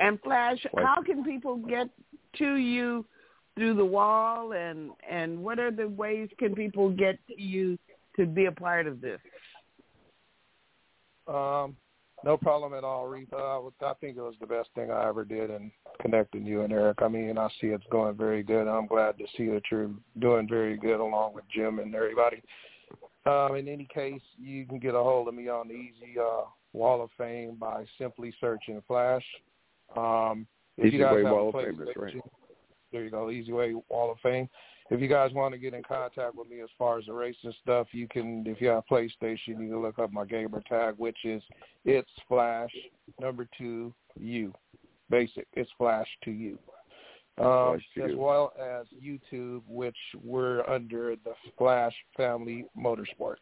[0.00, 1.88] And Flash, Why- how can people get
[2.34, 3.06] to you
[3.56, 7.78] through the wall, and and what are the ways can people get to you
[8.16, 9.20] to be a part of this?
[11.26, 11.76] Um,
[12.24, 13.36] no problem at all, Rita.
[13.36, 16.62] I, would, I think it was the best thing I ever did in connecting you
[16.62, 16.98] and Eric.
[17.02, 18.68] I mean, I see it's going very good.
[18.68, 19.90] I'm glad to see that you're
[20.20, 22.42] doing very good along with Jim and everybody.
[23.26, 26.42] Um, in any case, you can get a hold of me on the Easy uh,
[26.72, 29.24] Wall of Fame by simply searching Flash.
[29.96, 30.46] Um,
[30.78, 32.22] if Easy you guys Way have Wall a of Fame, that's PlayStation- right.
[32.92, 34.48] There you go, Easy Way Wall of Fame
[34.90, 37.52] if you guys want to get in contact with me as far as the racing
[37.62, 38.44] stuff, you can.
[38.46, 41.42] If you have PlayStation, you can look up my gamer tag, which is
[41.84, 42.70] it's Flash
[43.20, 44.52] number two U,
[45.10, 45.46] basic.
[45.54, 46.58] It's Flash to you,
[47.38, 53.36] um, as well as YouTube, which we're under the Flash Family Motorsports.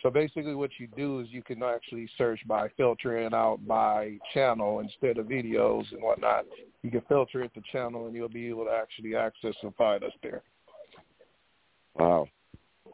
[0.00, 4.80] So basically, what you do is you can actually search by filtering out by channel
[4.80, 6.44] instead of videos and whatnot.
[6.82, 10.02] You can filter it to channel, and you'll be able to actually access and find
[10.02, 10.42] us there.
[11.94, 12.26] Wow.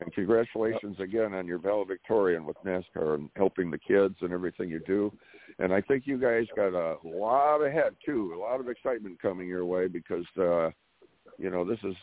[0.01, 4.81] And congratulations again on your valedictorian with NASCAR and helping the kids and everything you
[4.87, 5.12] do.
[5.59, 9.48] And I think you guys got a lot ahead too, a lot of excitement coming
[9.48, 10.70] your way because uh
[11.37, 11.94] you know, this is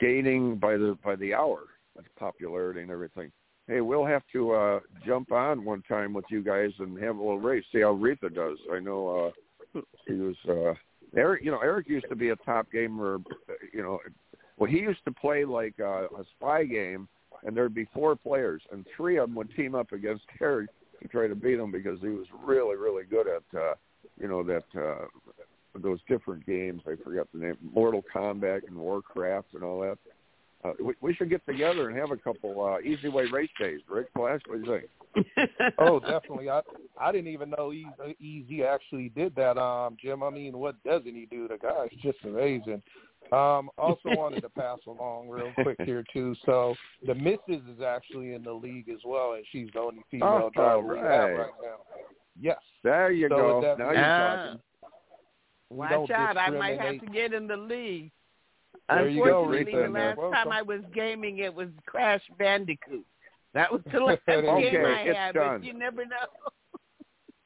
[0.00, 1.60] gaining by the by the hour
[2.18, 3.30] popularity and everything.
[3.68, 7.20] Hey, we'll have to uh jump on one time with you guys and have a
[7.20, 8.58] little race, see how Reatha does.
[8.72, 9.32] I know
[9.74, 10.74] uh he was uh
[11.16, 13.16] Eric you know, Eric used to be a top gamer,
[13.48, 13.98] uh, you know,
[14.56, 17.08] well, he used to play like uh, a spy game,
[17.44, 20.70] and there'd be four players, and three of them would team up against Eric
[21.02, 23.74] to try to beat him because he was really, really good at, uh,
[24.20, 25.04] you know, that uh,
[25.74, 26.82] those different games.
[26.86, 29.98] I forgot the name, Mortal Kombat and Warcraft and all that.
[30.66, 33.80] Uh, we, we should get together and have a couple uh, easy way race days.
[33.88, 35.50] Rick Flash, what do you think?
[35.78, 36.50] oh, definitely.
[36.50, 36.60] I
[37.00, 40.22] I didn't even know Easy, Easy actually did that, um, Jim.
[40.22, 41.48] I mean, what doesn't he do?
[41.48, 42.82] The guy's just amazing.
[43.32, 46.34] Um, also wanted to pass along real quick here too.
[46.44, 46.74] So
[47.06, 50.50] the missus is actually in the league as well, and she's the only female Oh,
[50.54, 51.38] driver we have right.
[51.38, 51.76] right now.
[52.38, 52.58] Yes.
[52.84, 53.76] There you So go.
[53.78, 54.36] Now you're Ah.
[54.44, 54.60] talking.
[55.68, 56.36] We Watch out!
[56.36, 58.12] I might have to get in the league.
[58.88, 60.32] There you go, Unfortunately, the last Welcome.
[60.32, 63.04] time I was gaming, it was Crash Bandicoot.
[63.54, 65.58] That was the last Okay, game I it's had, done.
[65.60, 66.16] but you never know.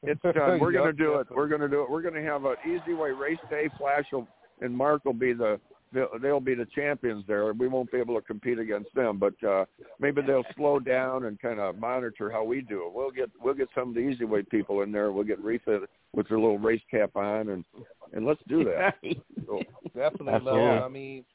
[0.03, 0.59] It's done.
[0.59, 1.27] We're gonna Yup, do it.
[1.29, 1.89] We're gonna do it.
[1.91, 3.69] We're gonna have an easy way race day.
[3.77, 4.27] Flash will,
[4.59, 5.59] and Mark will be the
[5.93, 7.49] they'll, they'll be the champions there.
[7.49, 9.65] And we won't be able to compete against them, but uh
[9.99, 12.93] maybe they'll slow down and kind of monitor how we do it.
[12.93, 15.11] We'll get we'll get some of the easy way people in there.
[15.11, 17.65] We'll get Reatha with her little race cap on, and
[18.13, 18.95] and let's do that.
[19.47, 19.59] So,
[19.95, 20.61] Definitely Absolutely.
[20.61, 20.85] love it.
[20.85, 21.25] I mean,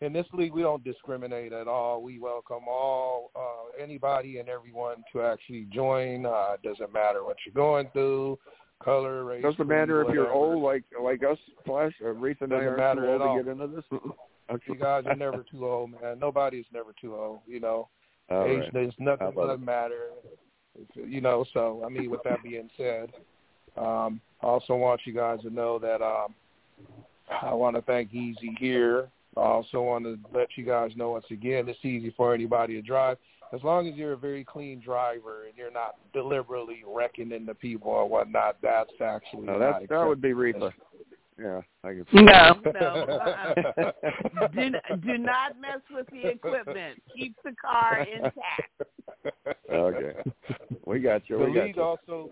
[0.00, 2.02] in this league, we don't discriminate at all.
[2.02, 6.24] We welcome all, uh, anybody and everyone to actually join.
[6.24, 8.38] Uh, it doesn't matter what you're going through,
[8.82, 9.42] color, race.
[9.42, 11.92] doesn't matter if you're old like like us, Flash.
[12.02, 13.36] Uh, Reatha and I Doesn't are matter too old at all.
[13.38, 13.84] to get into this.
[14.66, 16.18] You guys are never too old, man.
[16.18, 17.38] Nobody's never too old.
[17.46, 17.88] You know,
[18.30, 18.72] All age right.
[18.72, 20.08] there's nothing doesn't matter.
[20.96, 23.12] You know, so I mean, with that being said,
[23.76, 26.34] um, I also want you guys to know that um,
[27.42, 29.08] I want to thank Easy here.
[29.36, 32.82] I also want to let you guys know once again, it's easy for anybody to
[32.82, 33.18] drive.
[33.52, 37.90] As long as you're a very clean driver and you're not deliberately wrecking into people
[37.90, 40.72] or whatnot, that's actually No, not that that would be acceptable.
[41.38, 42.06] Yeah, I can.
[42.12, 42.74] see No, that.
[42.80, 43.92] no.
[44.44, 44.46] Uh-uh.
[44.54, 44.70] do,
[45.06, 47.02] do not mess with the equipment.
[47.16, 48.82] Keep the car intact.
[49.72, 50.12] okay,
[50.84, 51.38] we got you.
[51.38, 51.82] the We got league you.
[51.82, 52.30] also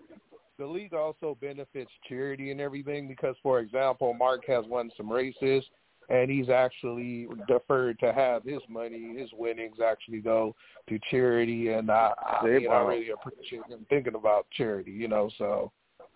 [0.59, 5.65] the league also benefits charity and everything because for example mark has won some races
[6.09, 10.55] and he's actually deferred to have his money his winnings actually go
[10.89, 15.31] to charity and i i, mean, I really appreciate him thinking about charity you know
[15.39, 15.71] so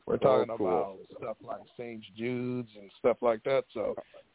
[0.07, 0.69] we're talking Oh, cool.
[0.69, 3.95] about stuff like st jude's and stuff like that so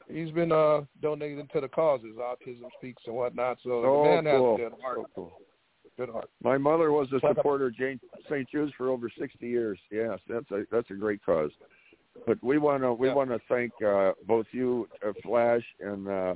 [0.09, 4.23] he's been uh donating to the causes autism speaks and whatnot so Oh, the man
[4.25, 4.57] cool.
[4.57, 5.41] has a good heart So cool.
[5.97, 7.75] good heart My mother was a supporter of
[8.29, 8.49] St.
[8.49, 9.79] Jude's for over 60 years.
[9.91, 11.51] Yes, that's a that's a great cause.
[12.25, 13.13] But we want to we Yeah.
[13.13, 16.35] want to thank uh, both you, uh, Flash, and, uh,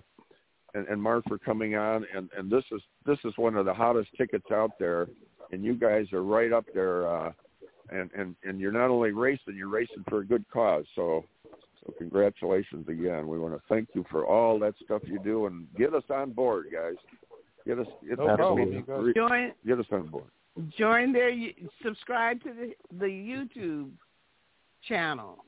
[0.74, 2.06] and and Mark for coming on.
[2.16, 5.08] And and this is this is one of the hottest tickets out there.
[5.52, 7.08] And you guys are right up there.
[7.08, 7.32] Uh,
[7.90, 10.86] and and and you're not only racing, you're racing for a good cause.
[10.96, 11.26] So.
[11.84, 13.28] So congratulations again.
[13.28, 16.30] We want to thank you for all that stuff you do and get us on
[16.32, 16.94] board, guys.
[17.66, 19.00] Get us get, No get problem, me- you guys.
[19.02, 20.26] re- Join get us on board.
[20.78, 21.32] join their
[21.82, 23.90] subscribe to the the YouTube
[24.88, 25.44] channel.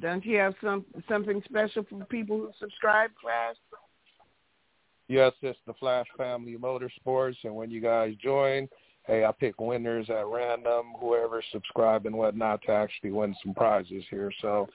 [0.00, 3.56] Don't you have some something special for people who subscribe, Flash?
[5.08, 8.68] Yes, it's the Flash Family Motorsports, and when you guys join,
[9.06, 14.04] hey, I pick winners at random, whoever subscribe and whatnot to actually win some prizes
[14.10, 14.30] here.
[14.42, 14.68] So,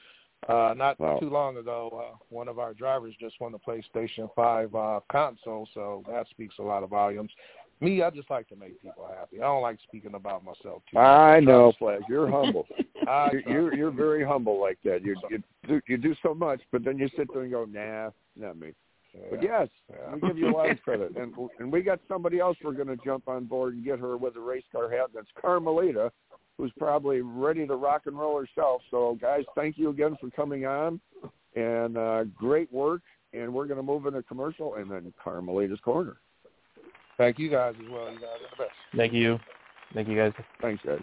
[0.49, 1.19] uh, not Wow.
[1.19, 5.69] too long ago, uh, one of our drivers just won the PlayStation 5 uh, console,
[5.75, 7.31] so that speaks a lot of volumes.
[7.83, 9.37] Me, I just like to make people happy.
[9.37, 10.95] I don't like speaking about myself too.
[10.95, 11.03] much.
[11.03, 12.01] I know, Flash.
[12.09, 12.65] You're humble.
[13.33, 15.03] You're, you're you're very humble like that.
[15.03, 18.11] You you do you do so much, but then you sit there and go, Nah,
[18.37, 18.71] not me.
[19.29, 20.15] But yes, Yeah.
[20.15, 22.87] we give you a lot of credit, and and we got somebody else we're going
[22.87, 25.07] to jump on board and get her with a race car hat.
[25.13, 26.11] That's Carmelita,
[26.57, 28.81] who's probably ready to rock and roll herself.
[28.89, 31.01] So, guys, thank you again for coming on,
[31.55, 33.01] and uh, great work.
[33.33, 36.17] And we're going to move into commercial, and then Carmelita's corner.
[37.17, 38.11] Thank you guys as well.
[38.11, 38.75] You guys are the best.
[38.95, 39.39] Thank you.
[39.93, 40.33] Thank you guys.
[40.61, 40.99] Thanks, guys.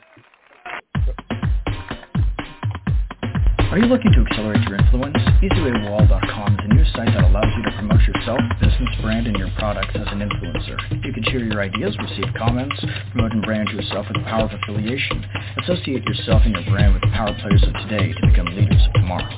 [3.70, 5.14] Are you looking to accelerate your influence?
[5.46, 9.48] EasyWayWall.com is a new site that allows you to promote yourself, business, brand, and your
[9.62, 10.74] products as an influencer.
[11.06, 12.74] You can share your ideas, receive comments,
[13.12, 15.24] promote and brand yourself with the power of affiliation.
[15.62, 18.92] Associate yourself and your brand with the power players of today to become leaders of
[18.94, 19.30] tomorrow.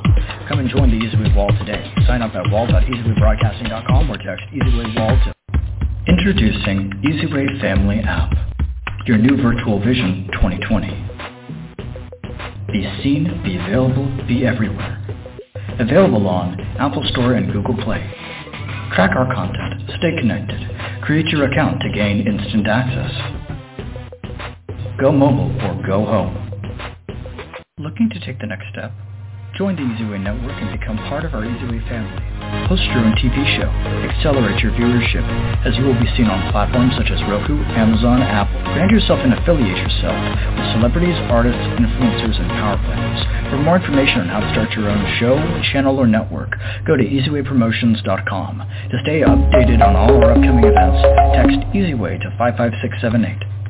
[0.48, 1.85] Come and join the EasyWay Wall today.
[2.08, 5.32] Sign up at wall.easywaybroadcasting.com or text EasyWayWall to
[6.04, 8.32] Introducing EasyWay Family App,
[9.06, 10.88] your new virtual vision 2020.
[12.72, 14.98] Be seen, be available, be everywhere.
[15.78, 18.02] Available on Apple Store and Google Play.
[18.96, 20.58] Track our content, stay connected,
[21.02, 23.12] create your account to gain instant access.
[25.00, 26.34] Go mobile or go home.
[27.78, 28.90] Looking to take the next step?
[29.52, 32.16] Join the EasyWay Network and become part of our EasyWay family.
[32.72, 33.68] Host your own TV show.
[34.08, 35.20] Accelerate your viewership
[35.68, 38.57] as you will be seen on platforms such as Roku, Amazon, Apple.
[38.72, 40.16] Brand yourself and affiliate yourself
[40.57, 43.20] with celebrities, artists, influencers, and power players.
[43.53, 45.36] For more information on how to start your own show,
[45.68, 46.57] channel, or network,
[46.88, 48.53] go to easywaypromotions.com.
[48.57, 51.05] To stay updated on all our upcoming events,
[51.36, 53.61] text EasyWay to 55678.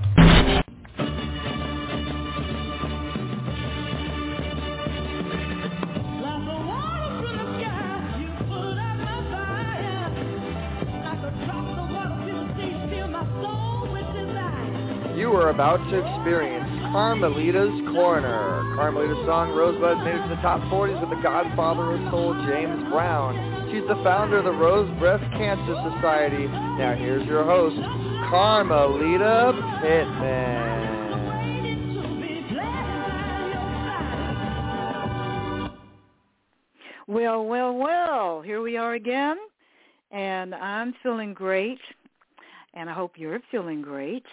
[15.22, 18.74] You are about to experience Carmelita's Corner.
[18.74, 22.90] Carmelita's song Rosebud made it to the top 40s with the godfather of soul, James
[22.90, 23.70] Brown.
[23.70, 26.48] She's the founder of the Rose Breast Cancer Society.
[26.48, 27.76] Now here's your host,
[28.30, 30.90] Carmelita Pittman.
[37.06, 39.36] Well, well, well, here we are again,
[40.10, 41.78] and I'm feeling great,
[42.74, 44.24] and I hope you're feeling great.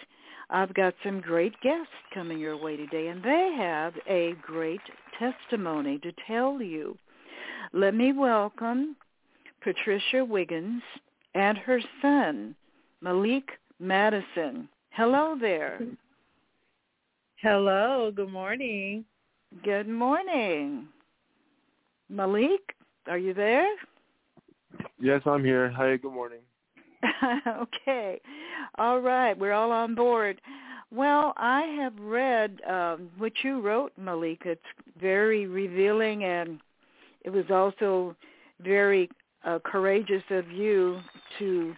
[0.52, 4.80] I've got some great guests coming your way today, and they have a great
[5.18, 6.98] testimony to tell you.
[7.72, 8.96] Let me welcome
[9.62, 10.82] Patricia Wiggins
[11.34, 12.56] and her son,
[13.00, 13.48] Malik
[13.78, 14.68] Madison.
[14.90, 15.80] Hello there.
[17.36, 19.04] Hello, good morning.
[19.62, 20.88] Good morning.
[22.08, 22.74] Malik,
[23.06, 23.68] are you there?
[24.98, 25.70] Yes, I'm here.
[25.70, 26.40] Hi, good morning.
[27.48, 28.20] okay.
[28.78, 29.38] All right.
[29.38, 30.40] We're all on board.
[30.92, 34.42] Well, I have read um, what you wrote, Malik.
[34.44, 34.60] It's
[35.00, 36.58] very revealing, and
[37.24, 38.16] it was also
[38.60, 39.08] very
[39.44, 41.00] uh, courageous of you
[41.38, 41.74] to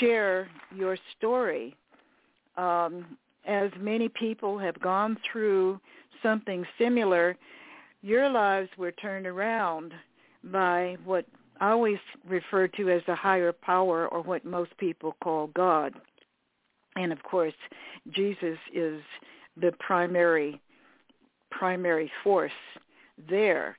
[0.00, 1.76] share your story.
[2.56, 3.04] Um,
[3.46, 5.78] as many people have gone through
[6.22, 7.36] something similar,
[8.02, 9.92] your lives were turned around
[10.44, 11.24] by what
[11.60, 15.94] Always refer to as the higher power or what most people call God.
[16.96, 17.54] And of course,
[18.10, 19.00] Jesus is
[19.60, 20.60] the primary
[21.50, 22.52] primary force
[23.28, 23.78] there.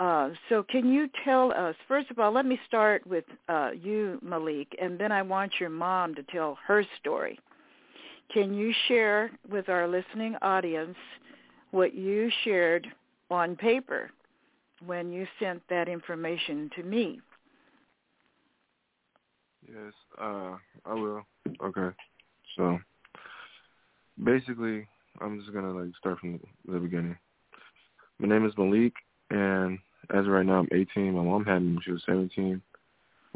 [0.00, 4.18] Uh, so can you tell us, first of all, let me start with uh, you,
[4.22, 7.38] Malik, and then I want your mom to tell her story.
[8.32, 10.96] Can you share with our listening audience
[11.70, 12.88] what you shared
[13.30, 14.10] on paper
[14.86, 17.20] when you sent that information to me.
[19.66, 21.22] Yes, uh, I will.
[21.62, 21.94] Okay.
[22.56, 22.78] So
[24.22, 24.86] basically,
[25.20, 27.16] I'm just gonna like start from the beginning.
[28.18, 28.94] My name is Malik,
[29.30, 29.78] and
[30.10, 31.14] as of right now, I'm 18.
[31.14, 32.60] My mom had me when she was 17.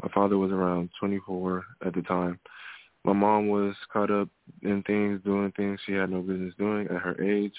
[0.03, 2.39] My father was around 24 at the time.
[3.03, 4.29] My mom was caught up
[4.61, 7.53] in things, doing things she had no business doing at her age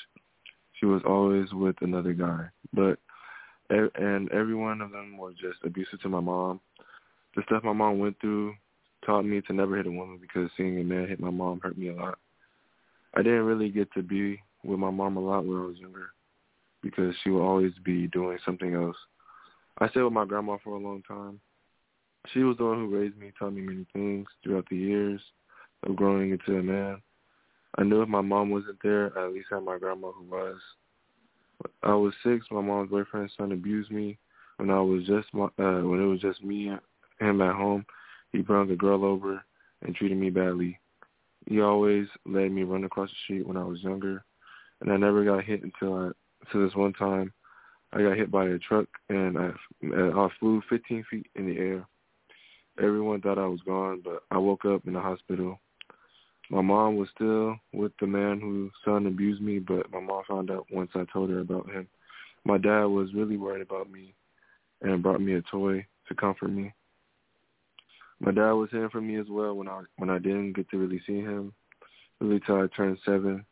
[0.78, 2.46] she was always with another guy.
[2.72, 2.98] But
[3.70, 6.60] and every one of them was just abusive to my mom.
[7.36, 8.54] The stuff my mom went through
[9.04, 11.78] taught me to never hit a woman because seeing a man hit my mom hurt
[11.78, 12.18] me a lot.
[13.14, 16.10] I didn't really get to be with my mom a lot when I was younger
[16.82, 18.96] because she would always be doing something else.
[19.78, 21.40] I stayed with my grandma for a long time.
[22.32, 25.20] She was the one who raised me, taught me many things throughout the years
[25.84, 27.00] of growing into a man.
[27.76, 30.56] I knew if my mom wasn't there, I at least had my grandma who was.
[31.82, 32.46] I was six.
[32.50, 34.18] My mom's boyfriend's son abused me
[34.56, 36.80] when I was just my, uh, when it was just me and
[37.20, 37.84] him at home.
[38.32, 39.42] He brought a girl over
[39.82, 40.78] and treated me badly.
[41.46, 44.24] He always let me run across the street when I was younger,
[44.80, 46.10] and I never got hit until I
[46.44, 47.32] until this one time
[47.92, 49.50] I got hit by a truck and I
[49.82, 51.86] I flew 15 feet in the air.
[52.78, 55.58] Everyone thought I was gone, but I woke up in the hospital
[56.50, 60.50] my mom was still with the man whose son abused me, but my mom found
[60.50, 61.86] out once I told her about him.
[62.44, 64.14] My dad was really worried about me
[64.80, 66.72] and brought me a toy to comfort me.
[68.20, 70.78] My dad was here for me as well when I when I didn't get to
[70.78, 71.52] really see him,
[72.20, 73.44] really till I turned seven.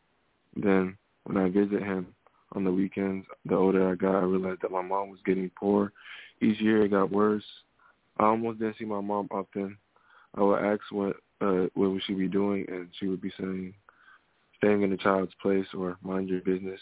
[0.55, 2.07] Then when I visit him
[2.53, 5.93] on the weekends, the older I got, I realized that my mom was getting poor.
[6.41, 7.43] Each year it got worse.
[8.17, 9.77] I almost didn't see my mom often.
[10.35, 13.73] I would ask what uh, what would she be doing, and she would be saying,
[14.57, 16.79] staying in the child's place or mind your business.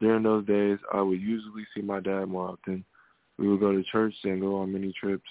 [0.00, 2.84] During those days, I would usually see my dad more often.
[3.38, 5.28] We would go to church and go on many trips.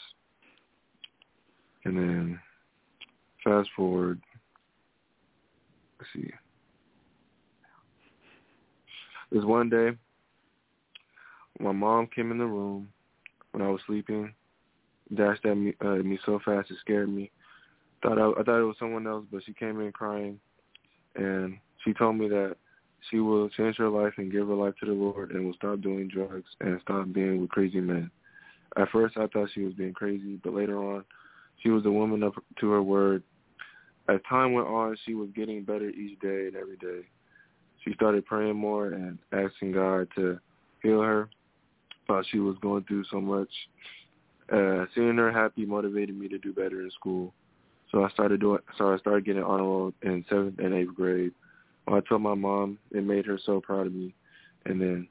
[1.85, 2.39] And then
[3.43, 4.19] fast forward,
[5.99, 6.31] let's see.
[9.31, 9.91] This one day,
[11.59, 12.89] my mom came in the room
[13.51, 14.33] when I was sleeping,
[15.13, 17.31] dashed at me, uh, me so fast it scared me.
[18.03, 20.39] Thought I, I thought it was someone else, but she came in crying,
[21.15, 22.55] and she told me that
[23.09, 25.81] she will change her life and give her life to the Lord and will stop
[25.81, 28.11] doing drugs and stop being with crazy men.
[28.75, 31.05] At first, I thought she was being crazy, but later on,
[31.63, 33.23] she was a woman up to her word.
[34.09, 37.07] As time went on, she was getting better each day and every day.
[37.83, 40.39] She started praying more and asking God to
[40.83, 41.29] heal her
[42.07, 43.49] while she was going through so much.
[44.51, 47.33] Uh, seeing her happy motivated me to do better in school.
[47.91, 48.59] So I started doing.
[48.77, 51.31] So I started getting honor in seventh and eighth grade.
[51.87, 54.13] I told my mom, it made her so proud of me,
[54.65, 55.07] and then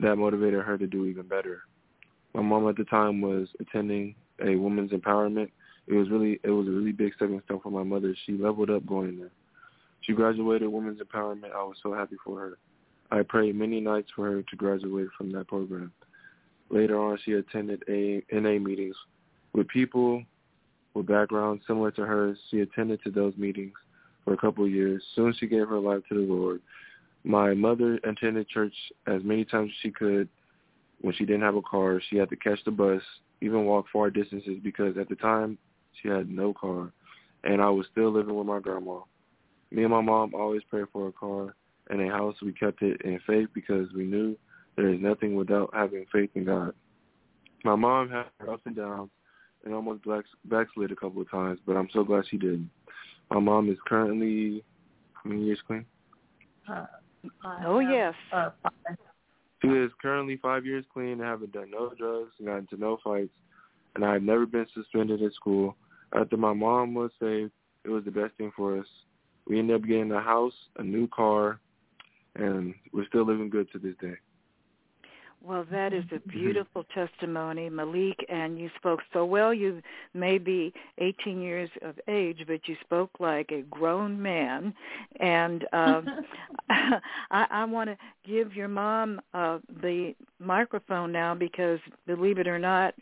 [0.00, 1.62] that motivated her to do even better.
[2.34, 5.50] My mom at the time was attending a women's empowerment.
[5.86, 8.14] It was really it was a really big stepping stone for my mother.
[8.26, 9.30] She leveled up going there.
[10.00, 11.52] She graduated Women's Empowerment.
[11.52, 12.58] I was so happy for her.
[13.10, 15.92] I prayed many nights for her to graduate from that program.
[16.68, 18.96] Later on, she attended a NA meetings
[19.54, 20.22] with people
[20.94, 22.38] with backgrounds similar to hers.
[22.50, 23.74] She attended to those meetings
[24.24, 25.02] for a couple of years.
[25.14, 26.60] Soon she gave her life to the Lord.
[27.24, 28.74] My mother attended church
[29.06, 30.28] as many times as she could.
[31.00, 33.02] When she didn't have a car, she had to catch the bus,
[33.40, 35.58] even walk far distances because at the time
[36.00, 36.92] she had no car,
[37.44, 39.00] and I was still living with my grandma.
[39.70, 41.54] Me and my mom always prayed for a car
[41.90, 42.36] and a house.
[42.40, 44.36] We kept it in faith because we knew
[44.76, 46.72] there is nothing without having faith in God.
[47.64, 49.10] My mom had her ups and downs
[49.64, 50.02] and almost
[50.44, 52.70] backslid a couple of times, but I'm so glad she didn't.
[53.30, 54.62] My mom is currently
[55.12, 55.84] how many years clean?
[56.68, 56.86] Uh,
[57.66, 58.14] oh yes.
[58.32, 58.50] Uh,
[59.62, 63.32] she is currently five years clean and haven't done no drugs, got into no fights,
[63.94, 65.76] and I have never been suspended at school.
[66.14, 67.52] After my mom was saved,
[67.84, 68.86] it was the best thing for us.
[69.46, 71.60] We ended up getting a house, a new car,
[72.36, 74.14] and we're still living good to this day.
[75.46, 79.52] Well, that is a beautiful testimony, Malik, and you spoke so well.
[79.52, 79.82] You
[80.14, 84.72] may be 18 years of age, but you spoke like a grown man.
[85.20, 86.08] And um,
[86.70, 92.58] I, I want to give your mom uh, the microphone now because, believe it or
[92.58, 92.94] not,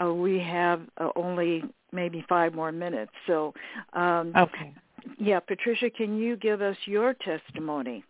[0.00, 3.12] uh, we have uh, only maybe five more minutes.
[3.26, 3.54] So,
[3.94, 4.74] um, okay.
[5.18, 8.04] Yeah, Patricia, can you give us your testimony?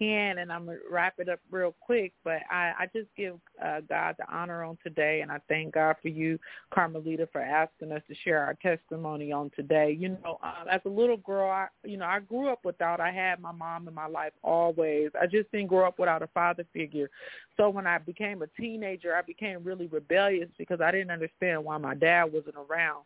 [0.00, 2.12] Can, and I'm gonna wrap it up real quick.
[2.24, 3.34] But I, I just give
[3.64, 6.38] uh, God the honor on today, and I thank God for you,
[6.72, 9.96] Carmelita, for asking us to share our testimony on today.
[9.98, 13.00] You know, um, as a little girl, I, you know, I grew up without.
[13.00, 15.10] I had my mom in my life always.
[15.20, 17.10] I just didn't grow up without a father figure.
[17.56, 21.76] So when I became a teenager, I became really rebellious because I didn't understand why
[21.76, 23.04] my dad wasn't around.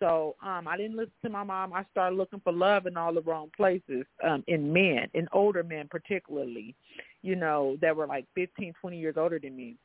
[0.00, 1.72] So um, I didn't listen to my mom.
[1.72, 5.62] I started looking for love in all the wrong places, um, in men, in older
[5.62, 6.74] men particularly,
[7.22, 9.76] you know, that were like 15, 20 years older than me.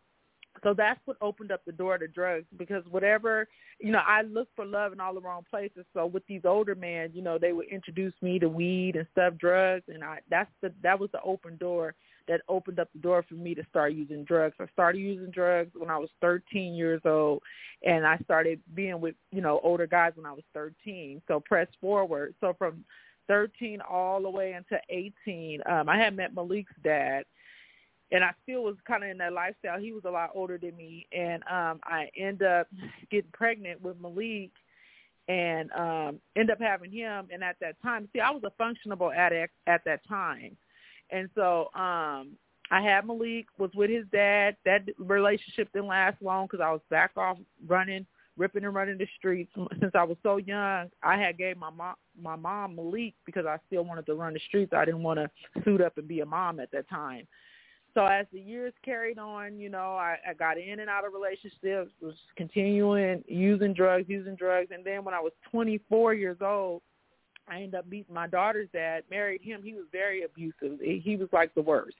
[0.63, 3.47] So that's what opened up the door to drugs because whatever,
[3.79, 5.85] you know, I looked for love in all the wrong places.
[5.93, 9.35] So with these older men, you know, they would introduce me to weed and stuff,
[9.37, 11.95] drugs, and I that's the that was the open door
[12.29, 14.55] that opened up the door for me to start using drugs.
[14.59, 17.41] I started using drugs when I was 13 years old,
[17.83, 21.21] and I started being with you know older guys when I was 13.
[21.27, 22.35] So press forward.
[22.39, 22.85] So from
[23.27, 27.23] 13 all the way into 18, um, I had met Malik's dad,
[28.11, 29.79] and I still was kind of in that lifestyle.
[29.79, 32.67] He was a lot older than me, and um, I end up
[33.11, 34.51] getting pregnant with Malik
[35.27, 39.15] and um end up having him and at that time see I was a functionable
[39.15, 40.57] addict at that time
[41.11, 42.37] and so um
[42.71, 44.55] I had Malik was with his dad.
[44.65, 47.37] That relationship didn't last long because I was back off
[47.67, 48.05] running,
[48.37, 49.51] ripping and running the streets.
[49.79, 53.57] Since I was so young, I had gave my mom my mom Malik because I
[53.67, 54.73] still wanted to run the streets.
[54.73, 57.27] I didn't want to suit up and be a mom at that time.
[57.95, 61.13] So as the years carried on, you know, I, I got in and out of
[61.13, 66.83] relationships, was continuing using drugs, using drugs, and then when I was 24 years old,
[67.49, 69.61] I ended up meeting my daughter's dad, married him.
[69.63, 70.79] He was very abusive.
[70.81, 71.97] He was like the worst.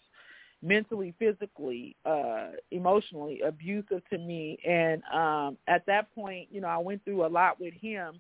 [0.62, 4.58] Mentally, physically, uh, emotionally abusive to me.
[4.68, 8.20] And um at that point, you know, I went through a lot with him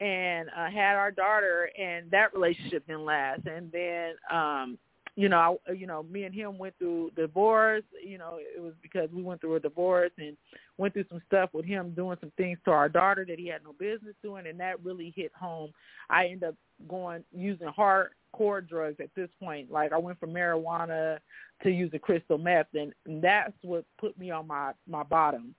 [0.00, 3.46] and uh, had our daughter and that relationship didn't last.
[3.46, 4.78] And then um
[5.14, 7.82] you know, I, you know, me and him went through divorce.
[8.02, 10.36] You know, it was because we went through a divorce and
[10.78, 13.62] went through some stuff with him doing some things to our daughter that he had
[13.62, 15.70] no business doing, and that really hit home.
[16.08, 16.54] I ended up
[16.88, 19.70] going using hardcore drugs at this point.
[19.70, 21.18] Like I went from marijuana
[21.62, 25.54] to using crystal meth, and, and that's what put me on my my bottom.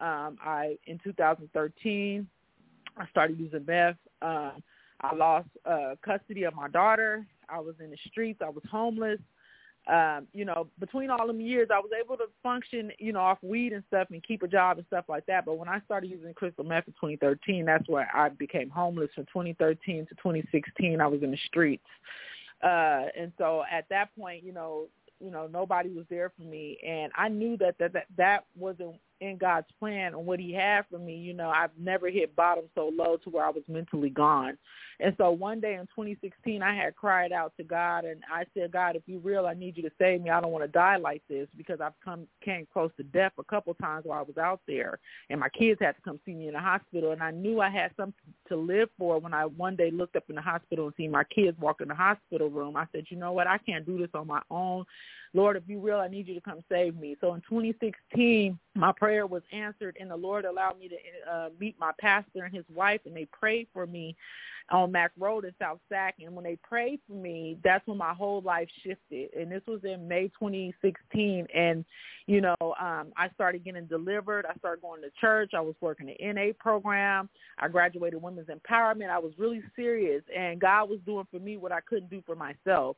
[0.00, 2.26] Um, I in 2013,
[2.96, 3.96] I started using meth.
[4.20, 4.62] Um,
[5.00, 8.40] I lost uh, custody of my daughter I was in the streets.
[8.44, 9.20] I was homeless.
[9.86, 13.38] Um, you know, between all them years, I was able to function, you know, off
[13.40, 15.44] weed and stuff and keep a job and stuff like that.
[15.44, 19.10] But when I started using crystal meth in 2013, that's where I became homeless.
[19.14, 21.86] From 2013 to 2016, I was in the streets.
[22.64, 24.86] Uh, and so at that point, you know,
[25.20, 28.96] you know, nobody was there for me, and I knew that that that, that wasn't
[29.20, 32.64] in God's plan and what he had for me, you know, I've never hit bottom
[32.74, 34.58] so low to where I was mentally gone.
[34.98, 38.72] And so one day in 2016, I had cried out to God and I said,
[38.72, 40.30] God, if you're real, I need you to save me.
[40.30, 43.44] I don't want to die like this because I've come came close to death a
[43.44, 44.98] couple times while I was out there.
[45.28, 47.12] And my kids had to come see me in the hospital.
[47.12, 48.14] And I knew I had something
[48.48, 51.24] to live for when I one day looked up in the hospital and seen my
[51.24, 52.76] kids walk in the hospital room.
[52.76, 53.46] I said, you know what?
[53.46, 54.86] I can't do this on my own.
[55.36, 57.16] Lord, if you will, I need you to come save me.
[57.20, 60.96] So in 2016, my prayer was answered, and the Lord allowed me to
[61.30, 64.16] uh, meet my pastor and his wife, and they prayed for me.
[64.70, 66.16] on Mack Road in South Sac.
[66.20, 69.32] And when they prayed for me, that's when my whole life shifted.
[69.34, 71.46] And this was in May 2016.
[71.54, 71.84] And,
[72.26, 74.46] you know, um, I started getting delivered.
[74.46, 75.52] I started going to church.
[75.54, 77.28] I was working the NA program.
[77.58, 79.10] I graduated Women's Empowerment.
[79.10, 80.22] I was really serious.
[80.36, 82.96] And God was doing for me what I couldn't do for myself.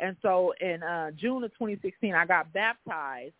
[0.00, 3.34] And so in uh, June of 2016, I got baptized.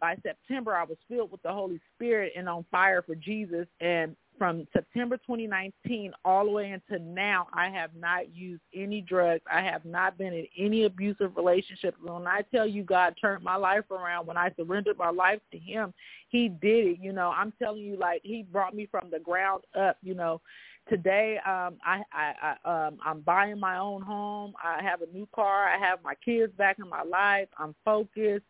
[0.00, 3.68] By September, I was filled with the Holy Spirit and on fire for Jesus.
[3.80, 9.42] And from September 2019 all the way into now, I have not used any drugs.
[9.50, 11.96] I have not been in any abusive relationships.
[12.02, 15.58] When I tell you God turned my life around, when I surrendered my life to
[15.58, 15.94] him,
[16.28, 16.98] he did it.
[17.00, 20.40] You know, I'm telling you, like he brought me from the ground up, you know.
[20.88, 24.52] Today, um, I, I, I, um, I'm buying my own home.
[24.62, 25.68] I have a new car.
[25.68, 27.48] I have my kids back in my life.
[27.56, 28.44] I'm focused.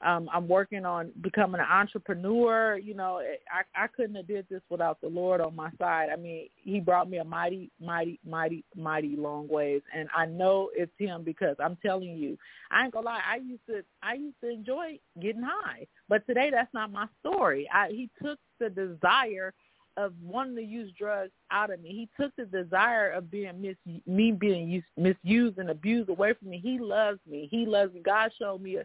[0.00, 2.76] Um, I'm working on becoming an entrepreneur.
[2.76, 3.20] You know,
[3.50, 6.08] I, I couldn't have did this without the Lord on my side.
[6.12, 10.70] I mean, He brought me a mighty, mighty, mighty, mighty long ways, and I know
[10.74, 12.36] it's Him because I'm telling you,
[12.70, 13.22] I ain't gonna lie.
[13.30, 17.68] I used to, I used to enjoy getting high, but today that's not my story.
[17.72, 19.54] I, he took the desire
[19.96, 21.88] of wanting to use drugs out of me.
[21.90, 23.76] He took the desire of being mis
[24.06, 26.60] me being used, misused and abused away from me.
[26.62, 27.48] He loves me.
[27.50, 28.00] He loves me.
[28.04, 28.78] God showed me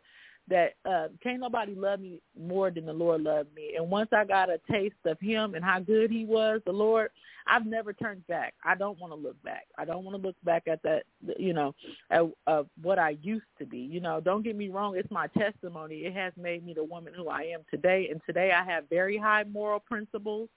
[0.48, 3.74] that uh can't nobody love me more than the Lord loved me.
[3.78, 7.10] And once I got a taste of him and how good he was, the Lord,
[7.48, 8.54] I've never turned back.
[8.64, 9.68] I don't want to look back.
[9.78, 11.04] I don't want to look back at that
[11.38, 11.74] you know,
[12.10, 13.80] at, of what I used to be.
[13.80, 16.00] You know, don't get me wrong, it's my testimony.
[16.00, 19.18] It has made me the woman who I am today and today I have very
[19.18, 20.50] high moral principles.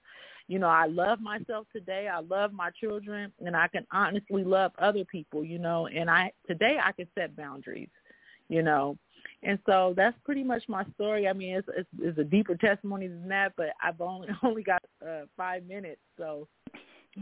[0.47, 2.07] You know, I love myself today.
[2.07, 6.31] I love my children and I can honestly love other people, you know, and I
[6.47, 7.89] today I can set boundaries,
[8.47, 8.97] you know.
[9.41, 11.27] And so that's pretty much my story.
[11.27, 14.83] I mean, it's it's, it's a deeper testimony than that, but I've only only got
[15.05, 16.47] uh, five minutes, so.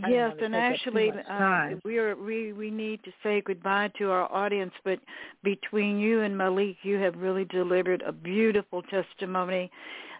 [0.09, 4.74] Yes, and actually, uh, we are we we need to say goodbye to our audience.
[4.84, 4.97] But
[5.43, 9.69] between you and Malik, you have really delivered a beautiful testimony.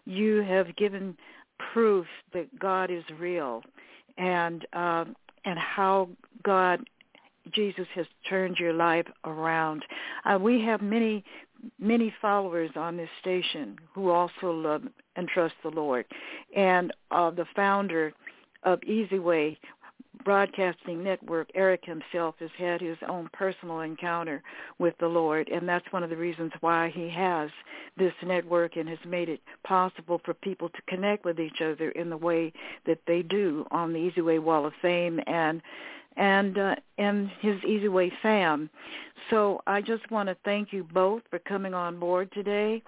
[0.06, 1.18] You have given
[1.72, 3.64] proof that God is real
[4.18, 5.06] and uh,
[5.46, 6.10] and how
[6.44, 6.82] God
[7.52, 9.84] Jesus has turned your life around.
[10.26, 11.24] Uh, we have many
[11.80, 14.84] many followers on this station who also love
[15.16, 16.06] and trust the Lord,
[16.56, 18.14] and uh, the founder
[18.64, 19.58] of Easy Way
[20.24, 24.42] Broadcasting Network, Eric himself has had his own personal encounter
[24.80, 27.50] with the Lord, and that's one of the reasons why he has
[27.98, 32.10] this network and has made it possible for people to connect with each other in
[32.10, 32.52] the way
[32.86, 35.62] that they do on the Easy Way Wall of Fame and
[36.16, 38.70] and uh, and his Easy Way fam.
[39.30, 42.84] So I just want to thank you both for coming on board today,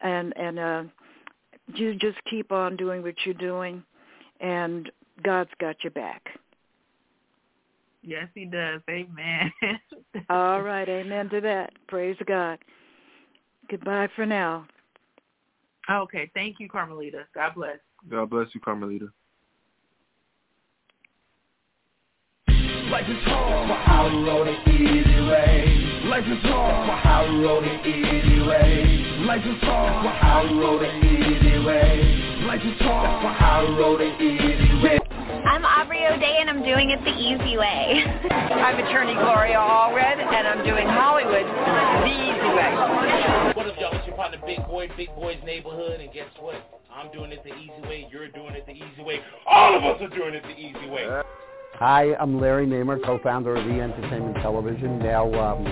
[0.00, 0.82] and and uh,
[1.74, 3.82] you just keep on doing what you're doing,
[4.40, 4.90] and
[5.22, 6.28] God's got your back.
[8.02, 8.80] Yes, he does.
[8.88, 9.52] Amen.
[10.30, 10.88] All right.
[10.88, 11.72] Amen to that.
[11.88, 12.58] Praise God.
[13.68, 14.66] Goodbye for now.
[15.90, 16.30] Okay.
[16.34, 17.26] Thank you, Carmelita.
[17.34, 17.78] God bless.
[18.10, 19.08] God bless you, Carmelita.
[22.90, 26.00] Life is hard, but I wrote it easy way.
[26.06, 29.24] Life is hard, but I wrote it easy way.
[29.24, 32.44] Life is hard, but I wrote it easy way.
[32.46, 34.59] Life is hard, but I wrote it easy way.
[35.50, 38.06] I'm Aubrey O'Day, and I'm doing it the easy way.
[38.30, 42.70] I'm attorney Gloria Allred, and I'm doing Hollywood the easy way.
[43.58, 43.90] What up, y'all?
[43.98, 46.54] It's your partner Big Boy, Big Boy's Neighborhood, and guess what?
[46.94, 48.06] I'm doing it the easy way.
[48.12, 49.18] You're doing it the easy way.
[49.44, 51.20] All of us are doing it the easy way.
[51.74, 55.64] Hi, I'm Larry Namer, co-founder of E Entertainment Television, now um,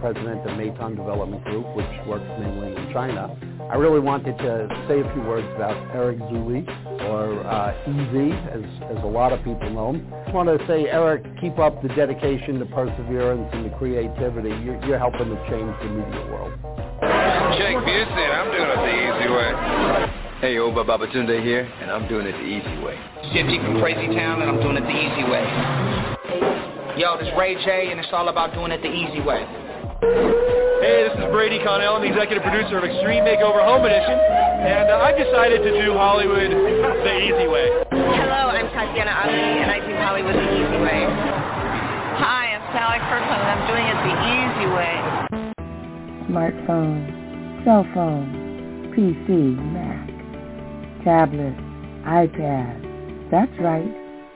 [0.00, 3.36] president of Metan Development Group, which works mainly in China.
[3.70, 6.66] I really wanted to say a few words about Eric Zuley,
[7.08, 8.14] or uh, EZ,
[8.50, 10.12] as, as a lot of people know him.
[10.12, 14.50] I just want to say, Eric, keep up the dedication, the perseverance, and the creativity.
[14.64, 16.52] You're, you're helping to change the media world.
[17.56, 19.50] Jake Busey, I'm doing it the easy way.
[20.42, 22.98] Hey, Obba Babatunde here, and I'm doing it the easy way.
[23.32, 25.46] Jimmy from Crazy Town, and I'm doing it the easy way.
[26.98, 30.71] Yo, this Ray J, and it's all about doing it the easy way.
[30.82, 31.94] Hey, this is Brady Connell.
[31.94, 35.94] I'm the executive producer of Extreme Makeover Home Edition, and uh, I've decided to do
[35.94, 37.70] Hollywood the easy way.
[37.94, 41.06] Hello, I'm Tatiana Ali, and I do Hollywood the easy way.
[42.18, 44.98] Hi, I'm Sally Kirkland, and I'm doing it the easy way.
[46.26, 47.06] Smartphone,
[47.62, 50.10] cell phone, PC, Mac,
[51.06, 51.54] tablet,
[52.10, 53.30] iPad.
[53.30, 53.86] That's right.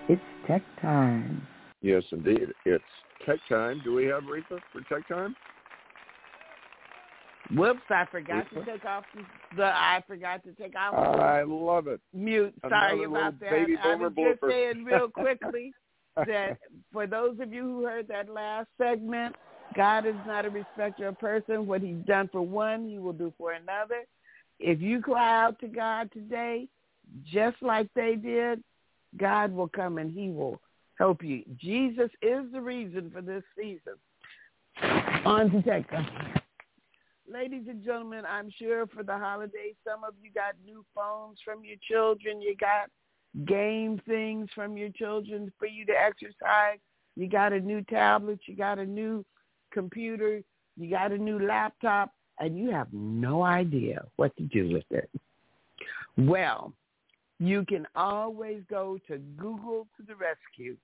[0.08, 1.42] It's tech time.
[1.82, 2.54] Yes, indeed.
[2.64, 2.84] It's
[3.26, 3.80] tech time.
[3.82, 5.34] Do we have Reatha for tech time?
[7.54, 9.04] Whoops, I forgot to take off
[9.56, 12.00] the, I forgot to take off I love it.
[12.12, 12.54] mute.
[12.68, 13.66] Sorry Another about that.
[13.84, 14.50] I was just blooper.
[14.50, 15.72] saying real quickly.
[16.16, 16.58] that
[16.92, 19.36] for those of you who heard that last segment,
[19.74, 21.66] God is not a respecter of person.
[21.66, 24.04] What he's done for one, he will do for another.
[24.58, 26.68] If you cry out to God today,
[27.24, 28.62] just like they did,
[29.18, 30.60] God will come and he will
[30.98, 31.44] help you.
[31.60, 33.94] Jesus is the reason for this season.
[35.24, 36.04] On to Texas.
[37.32, 41.64] Ladies and gentlemen, I'm sure for the holidays, some of you got new phones from
[41.64, 42.40] your children.
[42.40, 42.88] You got
[43.46, 46.78] game things from your children for you to exercise.
[47.16, 48.38] You got a new tablet.
[48.46, 49.24] You got a new
[49.72, 50.40] computer.
[50.76, 52.12] You got a new laptop.
[52.38, 55.10] And you have no idea what to do with it.
[56.16, 56.72] Well,
[57.38, 60.76] you can always go to Google to the rescue.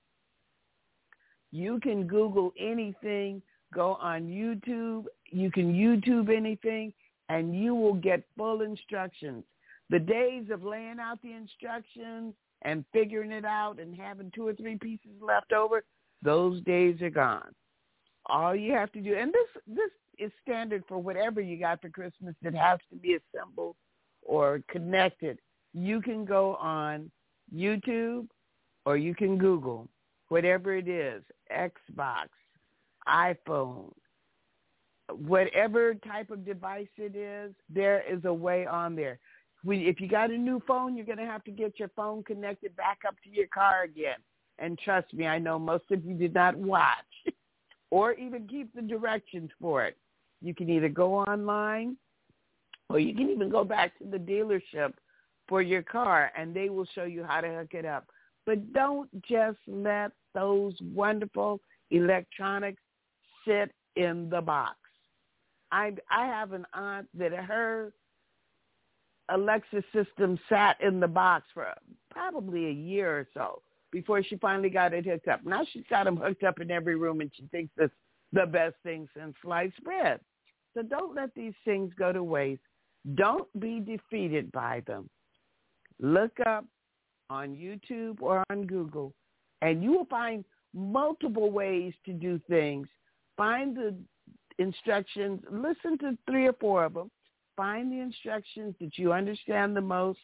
[1.51, 3.41] You can Google anything,
[3.73, 6.93] go on YouTube, you can YouTube anything,
[7.29, 9.43] and you will get full instructions.
[9.89, 14.53] The days of laying out the instructions and figuring it out and having two or
[14.53, 15.83] three pieces left over,
[16.21, 17.53] those days are gone.
[18.27, 21.89] All you have to do, and this this is standard for whatever you got for
[21.89, 23.75] Christmas that has to be assembled
[24.21, 25.39] or connected.
[25.73, 27.11] You can go on
[27.53, 28.27] YouTube
[28.85, 29.89] or you can Google
[30.29, 32.27] whatever it is, Xbox,
[33.07, 33.91] iPhone,
[35.09, 39.19] whatever type of device it is, there is a way on there.
[39.65, 42.75] if you got a new phone, you're going to have to get your phone connected
[42.75, 44.17] back up to your car again.
[44.59, 46.95] And trust me, I know most of you did not watch
[47.91, 49.97] or even keep the directions for it.
[50.41, 51.97] You can either go online
[52.89, 54.93] or you can even go back to the dealership
[55.47, 58.07] for your car and they will show you how to hook it up.
[58.45, 61.59] But don't just let those wonderful
[61.91, 62.81] electronics
[63.45, 64.75] sit in the box.
[65.71, 67.93] I I have an aunt that her
[69.29, 71.67] Alexa system sat in the box for
[72.11, 75.45] probably a year or so before she finally got it hooked up.
[75.45, 77.93] Now she's got them hooked up in every room and she thinks it's
[78.33, 80.19] the best thing since sliced bread.
[80.73, 82.61] So don't let these things go to waste.
[83.15, 85.09] Don't be defeated by them.
[85.99, 86.65] Look up
[87.29, 89.13] on YouTube or on Google
[89.61, 92.87] and you will find multiple ways to do things.
[93.37, 93.95] Find the
[94.59, 97.11] instructions, listen to three or four of them,
[97.55, 100.19] find the instructions that you understand the most,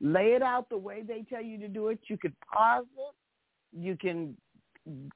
[0.00, 1.98] lay it out the way they tell you to do it.
[2.08, 3.78] You could pause it.
[3.78, 4.36] You can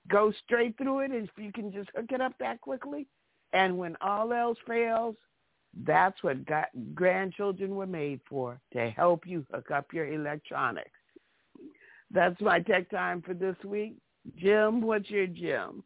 [0.08, 3.06] go straight through it if you can just hook it up that quickly.
[3.52, 5.16] And when all else fails,
[5.84, 10.90] that's what got, grandchildren were made for, to help you hook up your electronics.
[12.10, 13.96] That's my tech time for this week.
[14.36, 15.82] Jim, what's your Jim?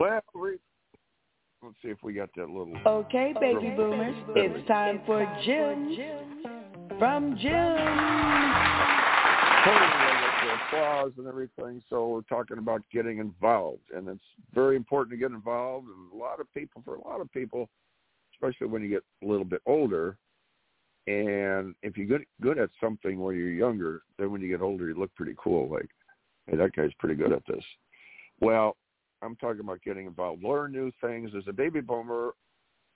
[0.00, 0.22] Well,
[1.62, 2.74] let's see if we got that little.
[2.86, 5.94] Okay, baby boomers, it's time for Jim
[6.98, 7.76] from Jim.
[10.70, 11.82] applause and everything.
[11.90, 14.24] So we're talking about getting involved, and it's
[14.54, 15.88] very important to get involved.
[15.88, 17.68] And a lot of people, for a lot of people,
[18.34, 20.16] especially when you get a little bit older,
[21.08, 24.88] and if you're good good at something when you're younger, then when you get older,
[24.88, 25.68] you look pretty cool.
[25.70, 25.90] Like,
[26.46, 27.64] hey, that guy's pretty good at this.
[28.40, 28.76] Well,
[29.22, 31.30] I'm talking about getting involved, learn new things.
[31.36, 32.32] As a baby boomer,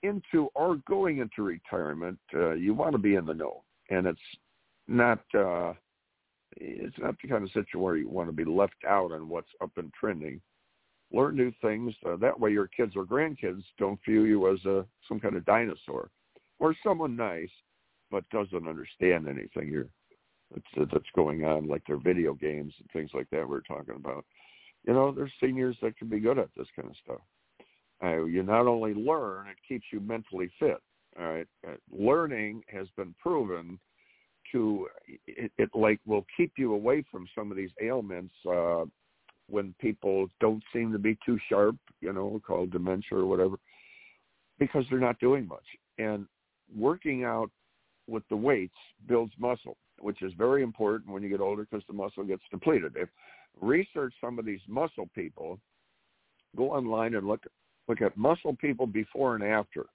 [0.02, 4.20] into or going into retirement, uh, you want to be in the know, and it's
[4.86, 5.72] not uh,
[6.56, 9.50] it's not the kind of situation where you want to be left out on what's
[9.62, 10.40] up and trending.
[11.12, 11.94] Learn new things.
[12.06, 15.44] Uh, that way, your kids or grandkids don't view you as a some kind of
[15.44, 16.10] dinosaur
[16.58, 17.50] or someone nice
[18.10, 19.88] but doesn't understand anything here
[20.52, 24.24] that's that's going on, like their video games and things like that we're talking about.
[24.86, 27.20] You know, there's seniors that can be good at this kind of stuff.
[28.02, 30.78] Uh, you not only learn, it keeps you mentally fit.
[31.18, 33.78] All right, uh, learning has been proven
[34.52, 34.88] to
[35.26, 38.84] it, it like will keep you away from some of these ailments uh,
[39.48, 41.76] when people don't seem to be too sharp.
[42.00, 43.56] You know, called dementia or whatever,
[44.58, 45.64] because they're not doing much.
[45.98, 46.26] And
[46.76, 47.50] working out
[48.08, 48.74] with the weights
[49.06, 52.94] builds muscle, which is very important when you get older because the muscle gets depleted.
[52.96, 53.08] If
[53.60, 55.58] research some of these muscle people,
[56.56, 57.42] go online and look
[57.88, 59.86] look at muscle people before and after,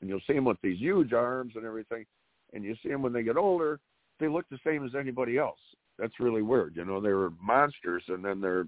[0.00, 2.06] and you'll see them with these huge arms and everything,
[2.52, 3.78] and you see them when they get older,
[4.18, 5.58] they look the same as anybody else.
[5.98, 6.76] That's really weird.
[6.76, 8.66] You know, they were monsters, and then they're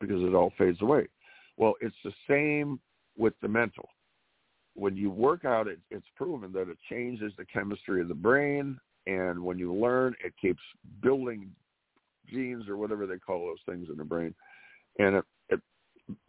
[0.00, 1.06] because it all fades away.
[1.56, 2.80] Well, it's the same
[3.16, 3.88] with the mental
[4.76, 8.78] when you work out, it, it's proven that it changes the chemistry of the brain,
[9.06, 10.60] and when you learn, it keeps
[11.02, 11.50] building
[12.28, 14.34] genes or whatever they call those things in the brain,
[14.98, 15.60] and it it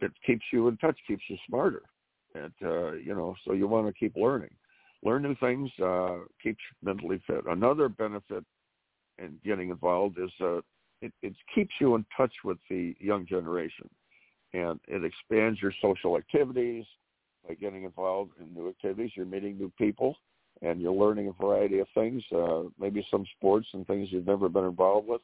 [0.00, 1.82] it keeps you in touch, keeps you smarter,
[2.34, 4.54] and uh, you know, so you want to keep learning,
[5.02, 7.44] learn new things, uh, keeps you mentally fit.
[7.48, 8.44] Another benefit
[9.18, 10.58] in getting involved is uh,
[11.00, 13.88] it, it keeps you in touch with the young generation,
[14.52, 16.84] and it expands your social activities.
[17.46, 19.12] By getting involved in new activities.
[19.14, 20.16] You're meeting new people,
[20.62, 24.48] and you're learning a variety of things, uh, maybe some sports and things you've never
[24.48, 25.20] been involved with.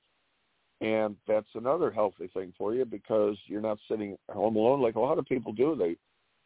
[0.81, 5.01] And that's another healthy thing for you because you're not sitting home alone like a
[5.01, 5.77] lot of people do.
[5.77, 5.97] They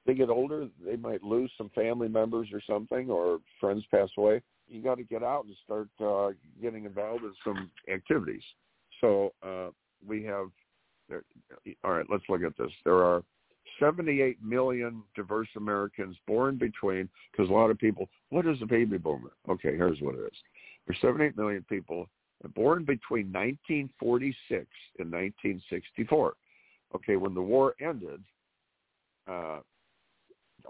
[0.06, 4.40] they get older, they might lose some family members or something, or friends pass away.
[4.66, 8.42] You got to get out and start uh, getting involved in some activities.
[9.00, 9.68] So uh,
[10.06, 10.46] we have.
[11.08, 11.24] There,
[11.84, 12.70] all right, let's look at this.
[12.84, 13.22] There are
[13.78, 18.98] 78 million diverse Americans born between, because a lot of people, what is a baby
[18.98, 19.32] boomer?
[19.48, 20.38] Okay, here's what it is.
[20.86, 22.08] There's 78 million people
[22.54, 24.66] born between 1946
[24.98, 26.34] and 1964.
[26.94, 28.22] Okay, when the war ended,
[29.28, 29.58] uh,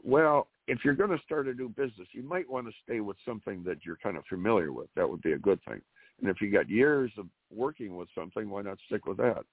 [0.05, 3.17] well if you're going to start a new business you might want to stay with
[3.25, 4.89] something that you're kind of familiar with.
[4.95, 5.81] That would be a good thing
[6.21, 9.45] and if you got years of working with something, why not stick with that?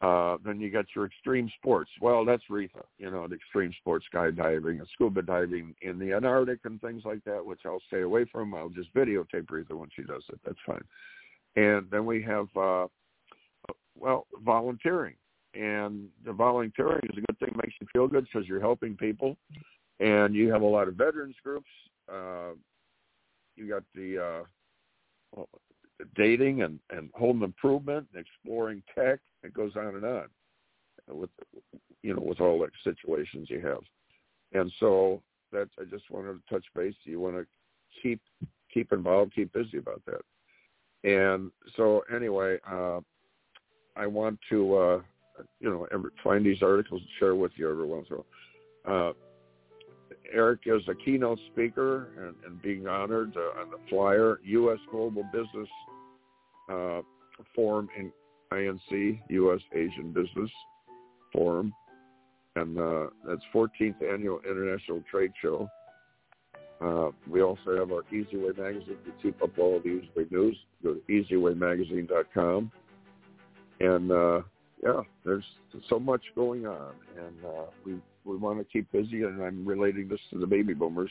[0.00, 1.90] Uh, then you got your extreme sports.
[2.00, 6.60] Well, that's Reatha, you know, the extreme sports skydiving and scuba diving in the Antarctic
[6.64, 8.54] and things like that, which I'll stay away from.
[8.54, 10.38] I'll just videotape Reatha when she does it.
[10.44, 10.84] That's fine.
[11.56, 12.86] And then we have, uh,
[13.96, 15.16] well, volunteering.
[15.54, 17.48] And the volunteering is a good thing.
[17.48, 19.36] It makes you feel good because you're helping people.
[19.98, 21.70] And you have a lot of veterans groups.
[22.08, 22.50] Uh,
[23.56, 24.44] you got the, uh,
[25.34, 25.48] well,
[26.14, 29.20] dating and, and home improvement and exploring tech.
[29.42, 30.26] It goes on and on
[31.08, 31.30] with
[32.02, 33.80] you know with all the situations you have.
[34.52, 35.22] And so
[35.52, 36.94] that's I just wanted to touch base.
[37.04, 37.46] You want to
[38.02, 38.20] keep
[38.72, 40.20] keep involved, keep busy about that.
[41.04, 43.00] And so anyway, uh,
[43.96, 45.00] I want to uh,
[45.60, 45.86] you know
[46.22, 49.10] find these articles and share with you every once in a while.
[49.10, 49.12] Uh,
[50.32, 54.78] Eric is a keynote speaker and, and being honored uh, on the flyer, U.S.
[54.90, 55.68] Global Business
[56.70, 57.00] uh,
[57.54, 58.12] Forum in
[58.52, 59.60] INC, U.S.
[59.74, 60.50] Asian Business
[61.32, 61.72] Forum,
[62.56, 65.68] and uh, that's 14th Annual International Trade Show.
[66.80, 70.10] Uh, we also have our Easy Way magazine to keep up all of the Easy
[70.16, 70.56] Way news.
[70.82, 72.70] Go to easywaymagazine.com.
[73.80, 74.42] And uh,
[74.82, 75.44] yeah, there's
[75.88, 77.96] so much going on, and uh, we
[78.28, 79.22] we want to keep busy.
[79.22, 81.10] And I'm relating this to the baby boomers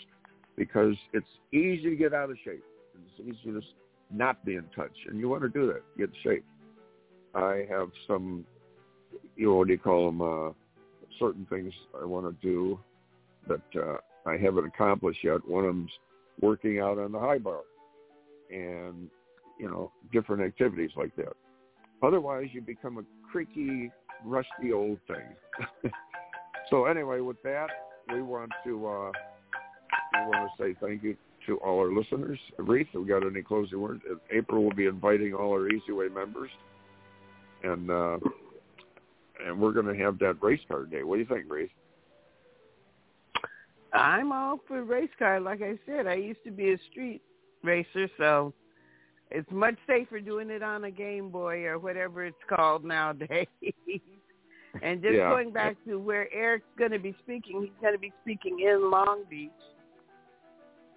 [0.55, 2.63] because it's easy to get out of shape.
[2.95, 3.61] It's easy to
[4.11, 6.45] not be in touch, and you want to do that, get shape.
[7.35, 8.45] I have some,
[9.35, 10.21] you know, what do you call them?
[10.21, 10.51] Uh,
[11.19, 12.79] certain things I want to do
[13.47, 13.97] that uh,
[14.29, 15.47] I haven't accomplished yet.
[15.47, 15.91] One of them's
[16.41, 17.61] working out on the high bar,
[18.49, 19.09] and
[19.59, 21.33] you know, different activities like that.
[22.03, 23.91] Otherwise, you become a creaky,
[24.23, 25.91] rusty old thing.
[26.69, 27.67] so anyway, with that,
[28.13, 29.11] we want to uh,
[30.13, 31.15] we want to say thank you
[31.45, 32.39] to all our listeners.
[32.57, 34.01] Reese, have we got any closing words?
[34.31, 36.49] April will be inviting all our Easy Way members,
[37.63, 38.17] and uh,
[39.45, 41.03] and we're going to have that race car day.
[41.03, 41.69] What do you think, Reese?
[43.93, 45.39] I'm all for race car.
[45.39, 47.21] Like I said, I used to be a street
[47.63, 48.53] racer, so
[49.31, 53.47] it's much safer doing it on a Game Boy or whatever it's called nowadays.
[54.81, 55.29] and just yeah.
[55.29, 58.91] going back to where Eric's going to be speaking, he's going to be speaking in
[58.91, 59.51] Long Beach.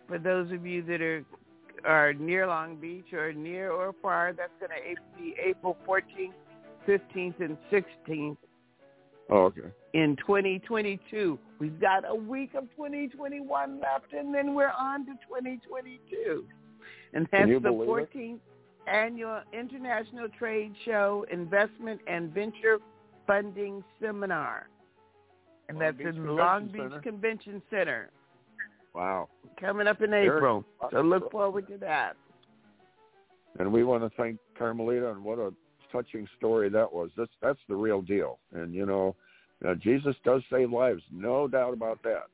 [0.08, 1.24] For those of you that are
[1.84, 6.32] are near Long Beach or near or far, that's going to be April 14th,
[6.86, 8.36] 15th, and 16th.
[9.30, 9.70] Oh, okay.
[9.94, 16.44] In 2022, we've got a week of 2021 left, and then we're on to 2022.
[17.12, 18.40] And that's the 14th it?
[18.88, 22.78] annual International Trade Show Investment and Venture
[23.30, 24.68] Funding Seminar.
[25.68, 27.00] And Long that's Beach in Convention Long Beach Center.
[27.00, 28.10] Convention Center
[28.92, 29.28] Wow.
[29.60, 30.64] coming up in April.
[30.90, 32.16] So look forward to that.
[33.60, 35.52] And we want to thank Carmelita and what a
[35.92, 37.10] touching story that was.
[37.16, 38.40] That's that's the real deal.
[38.52, 39.14] And you know,
[39.66, 42.26] uh, Jesus does save lives, no doubt about that.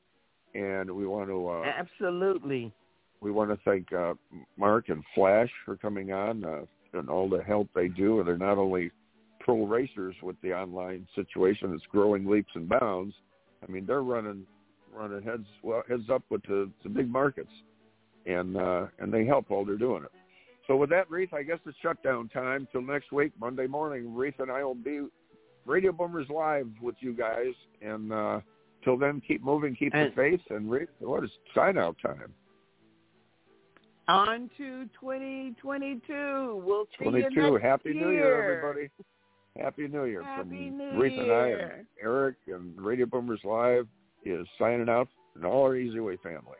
[0.59, 2.73] And we want to uh, absolutely.
[3.21, 4.15] We want to thank uh,
[4.57, 6.61] Mark and Flash for coming on uh,
[6.93, 8.19] and all the help they do.
[8.19, 8.91] And they're not only
[9.47, 13.15] pro racers with the online situation that's growing leaps and bounds.
[13.67, 14.45] I mean, they're running
[14.93, 17.51] running heads well heads up with the, the big markets,
[18.25, 20.11] and uh, and they help while they're doing it.
[20.67, 24.13] So with that, Reith, I guess it's shutdown time till next week, Monday morning.
[24.13, 25.07] Reith and I will be
[25.65, 28.41] Radio Boomers live with you guys, and uh,
[28.83, 32.33] till then, keep moving, keep and, the faith, and Reith, what is sign out time?
[34.09, 36.63] On to 2022.
[36.65, 37.27] We'll see 22.
[37.31, 38.05] you next Happy year.
[38.05, 38.89] New Year, everybody.
[39.59, 43.87] Happy New Year Happy from New Reith and I and Eric and Radio Boomers Live
[44.23, 46.57] is signing out and all our Easy Way family.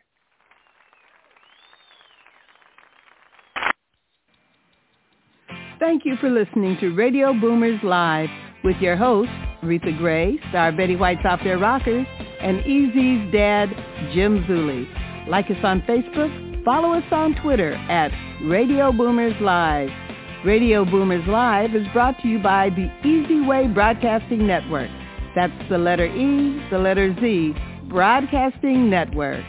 [5.78, 8.28] Thank you for listening to Radio Boomers Live
[8.64, 9.32] with your hosts,
[9.62, 12.06] Reatha Grey, Star Betty White's Off Their Rockers,
[12.40, 13.68] and Easy's dad,
[14.12, 15.28] Jim Zuley.
[15.28, 18.10] Like us on Facebook, follow us on Twitter at
[18.44, 19.90] Radio Boomers Live.
[20.44, 24.88] Radio Boomers Live is brought to you by the Easy Way Broadcasting Network.
[25.34, 27.54] That's the letter E, the letter Z,
[27.88, 29.44] Broadcasting Network.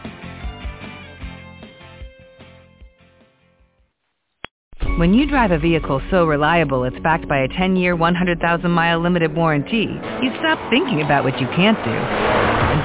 [4.97, 9.87] When you drive a vehicle so reliable it's backed by a 10-year, 100,000-mile limited warranty,
[10.23, 12.58] you stop thinking about what you can't do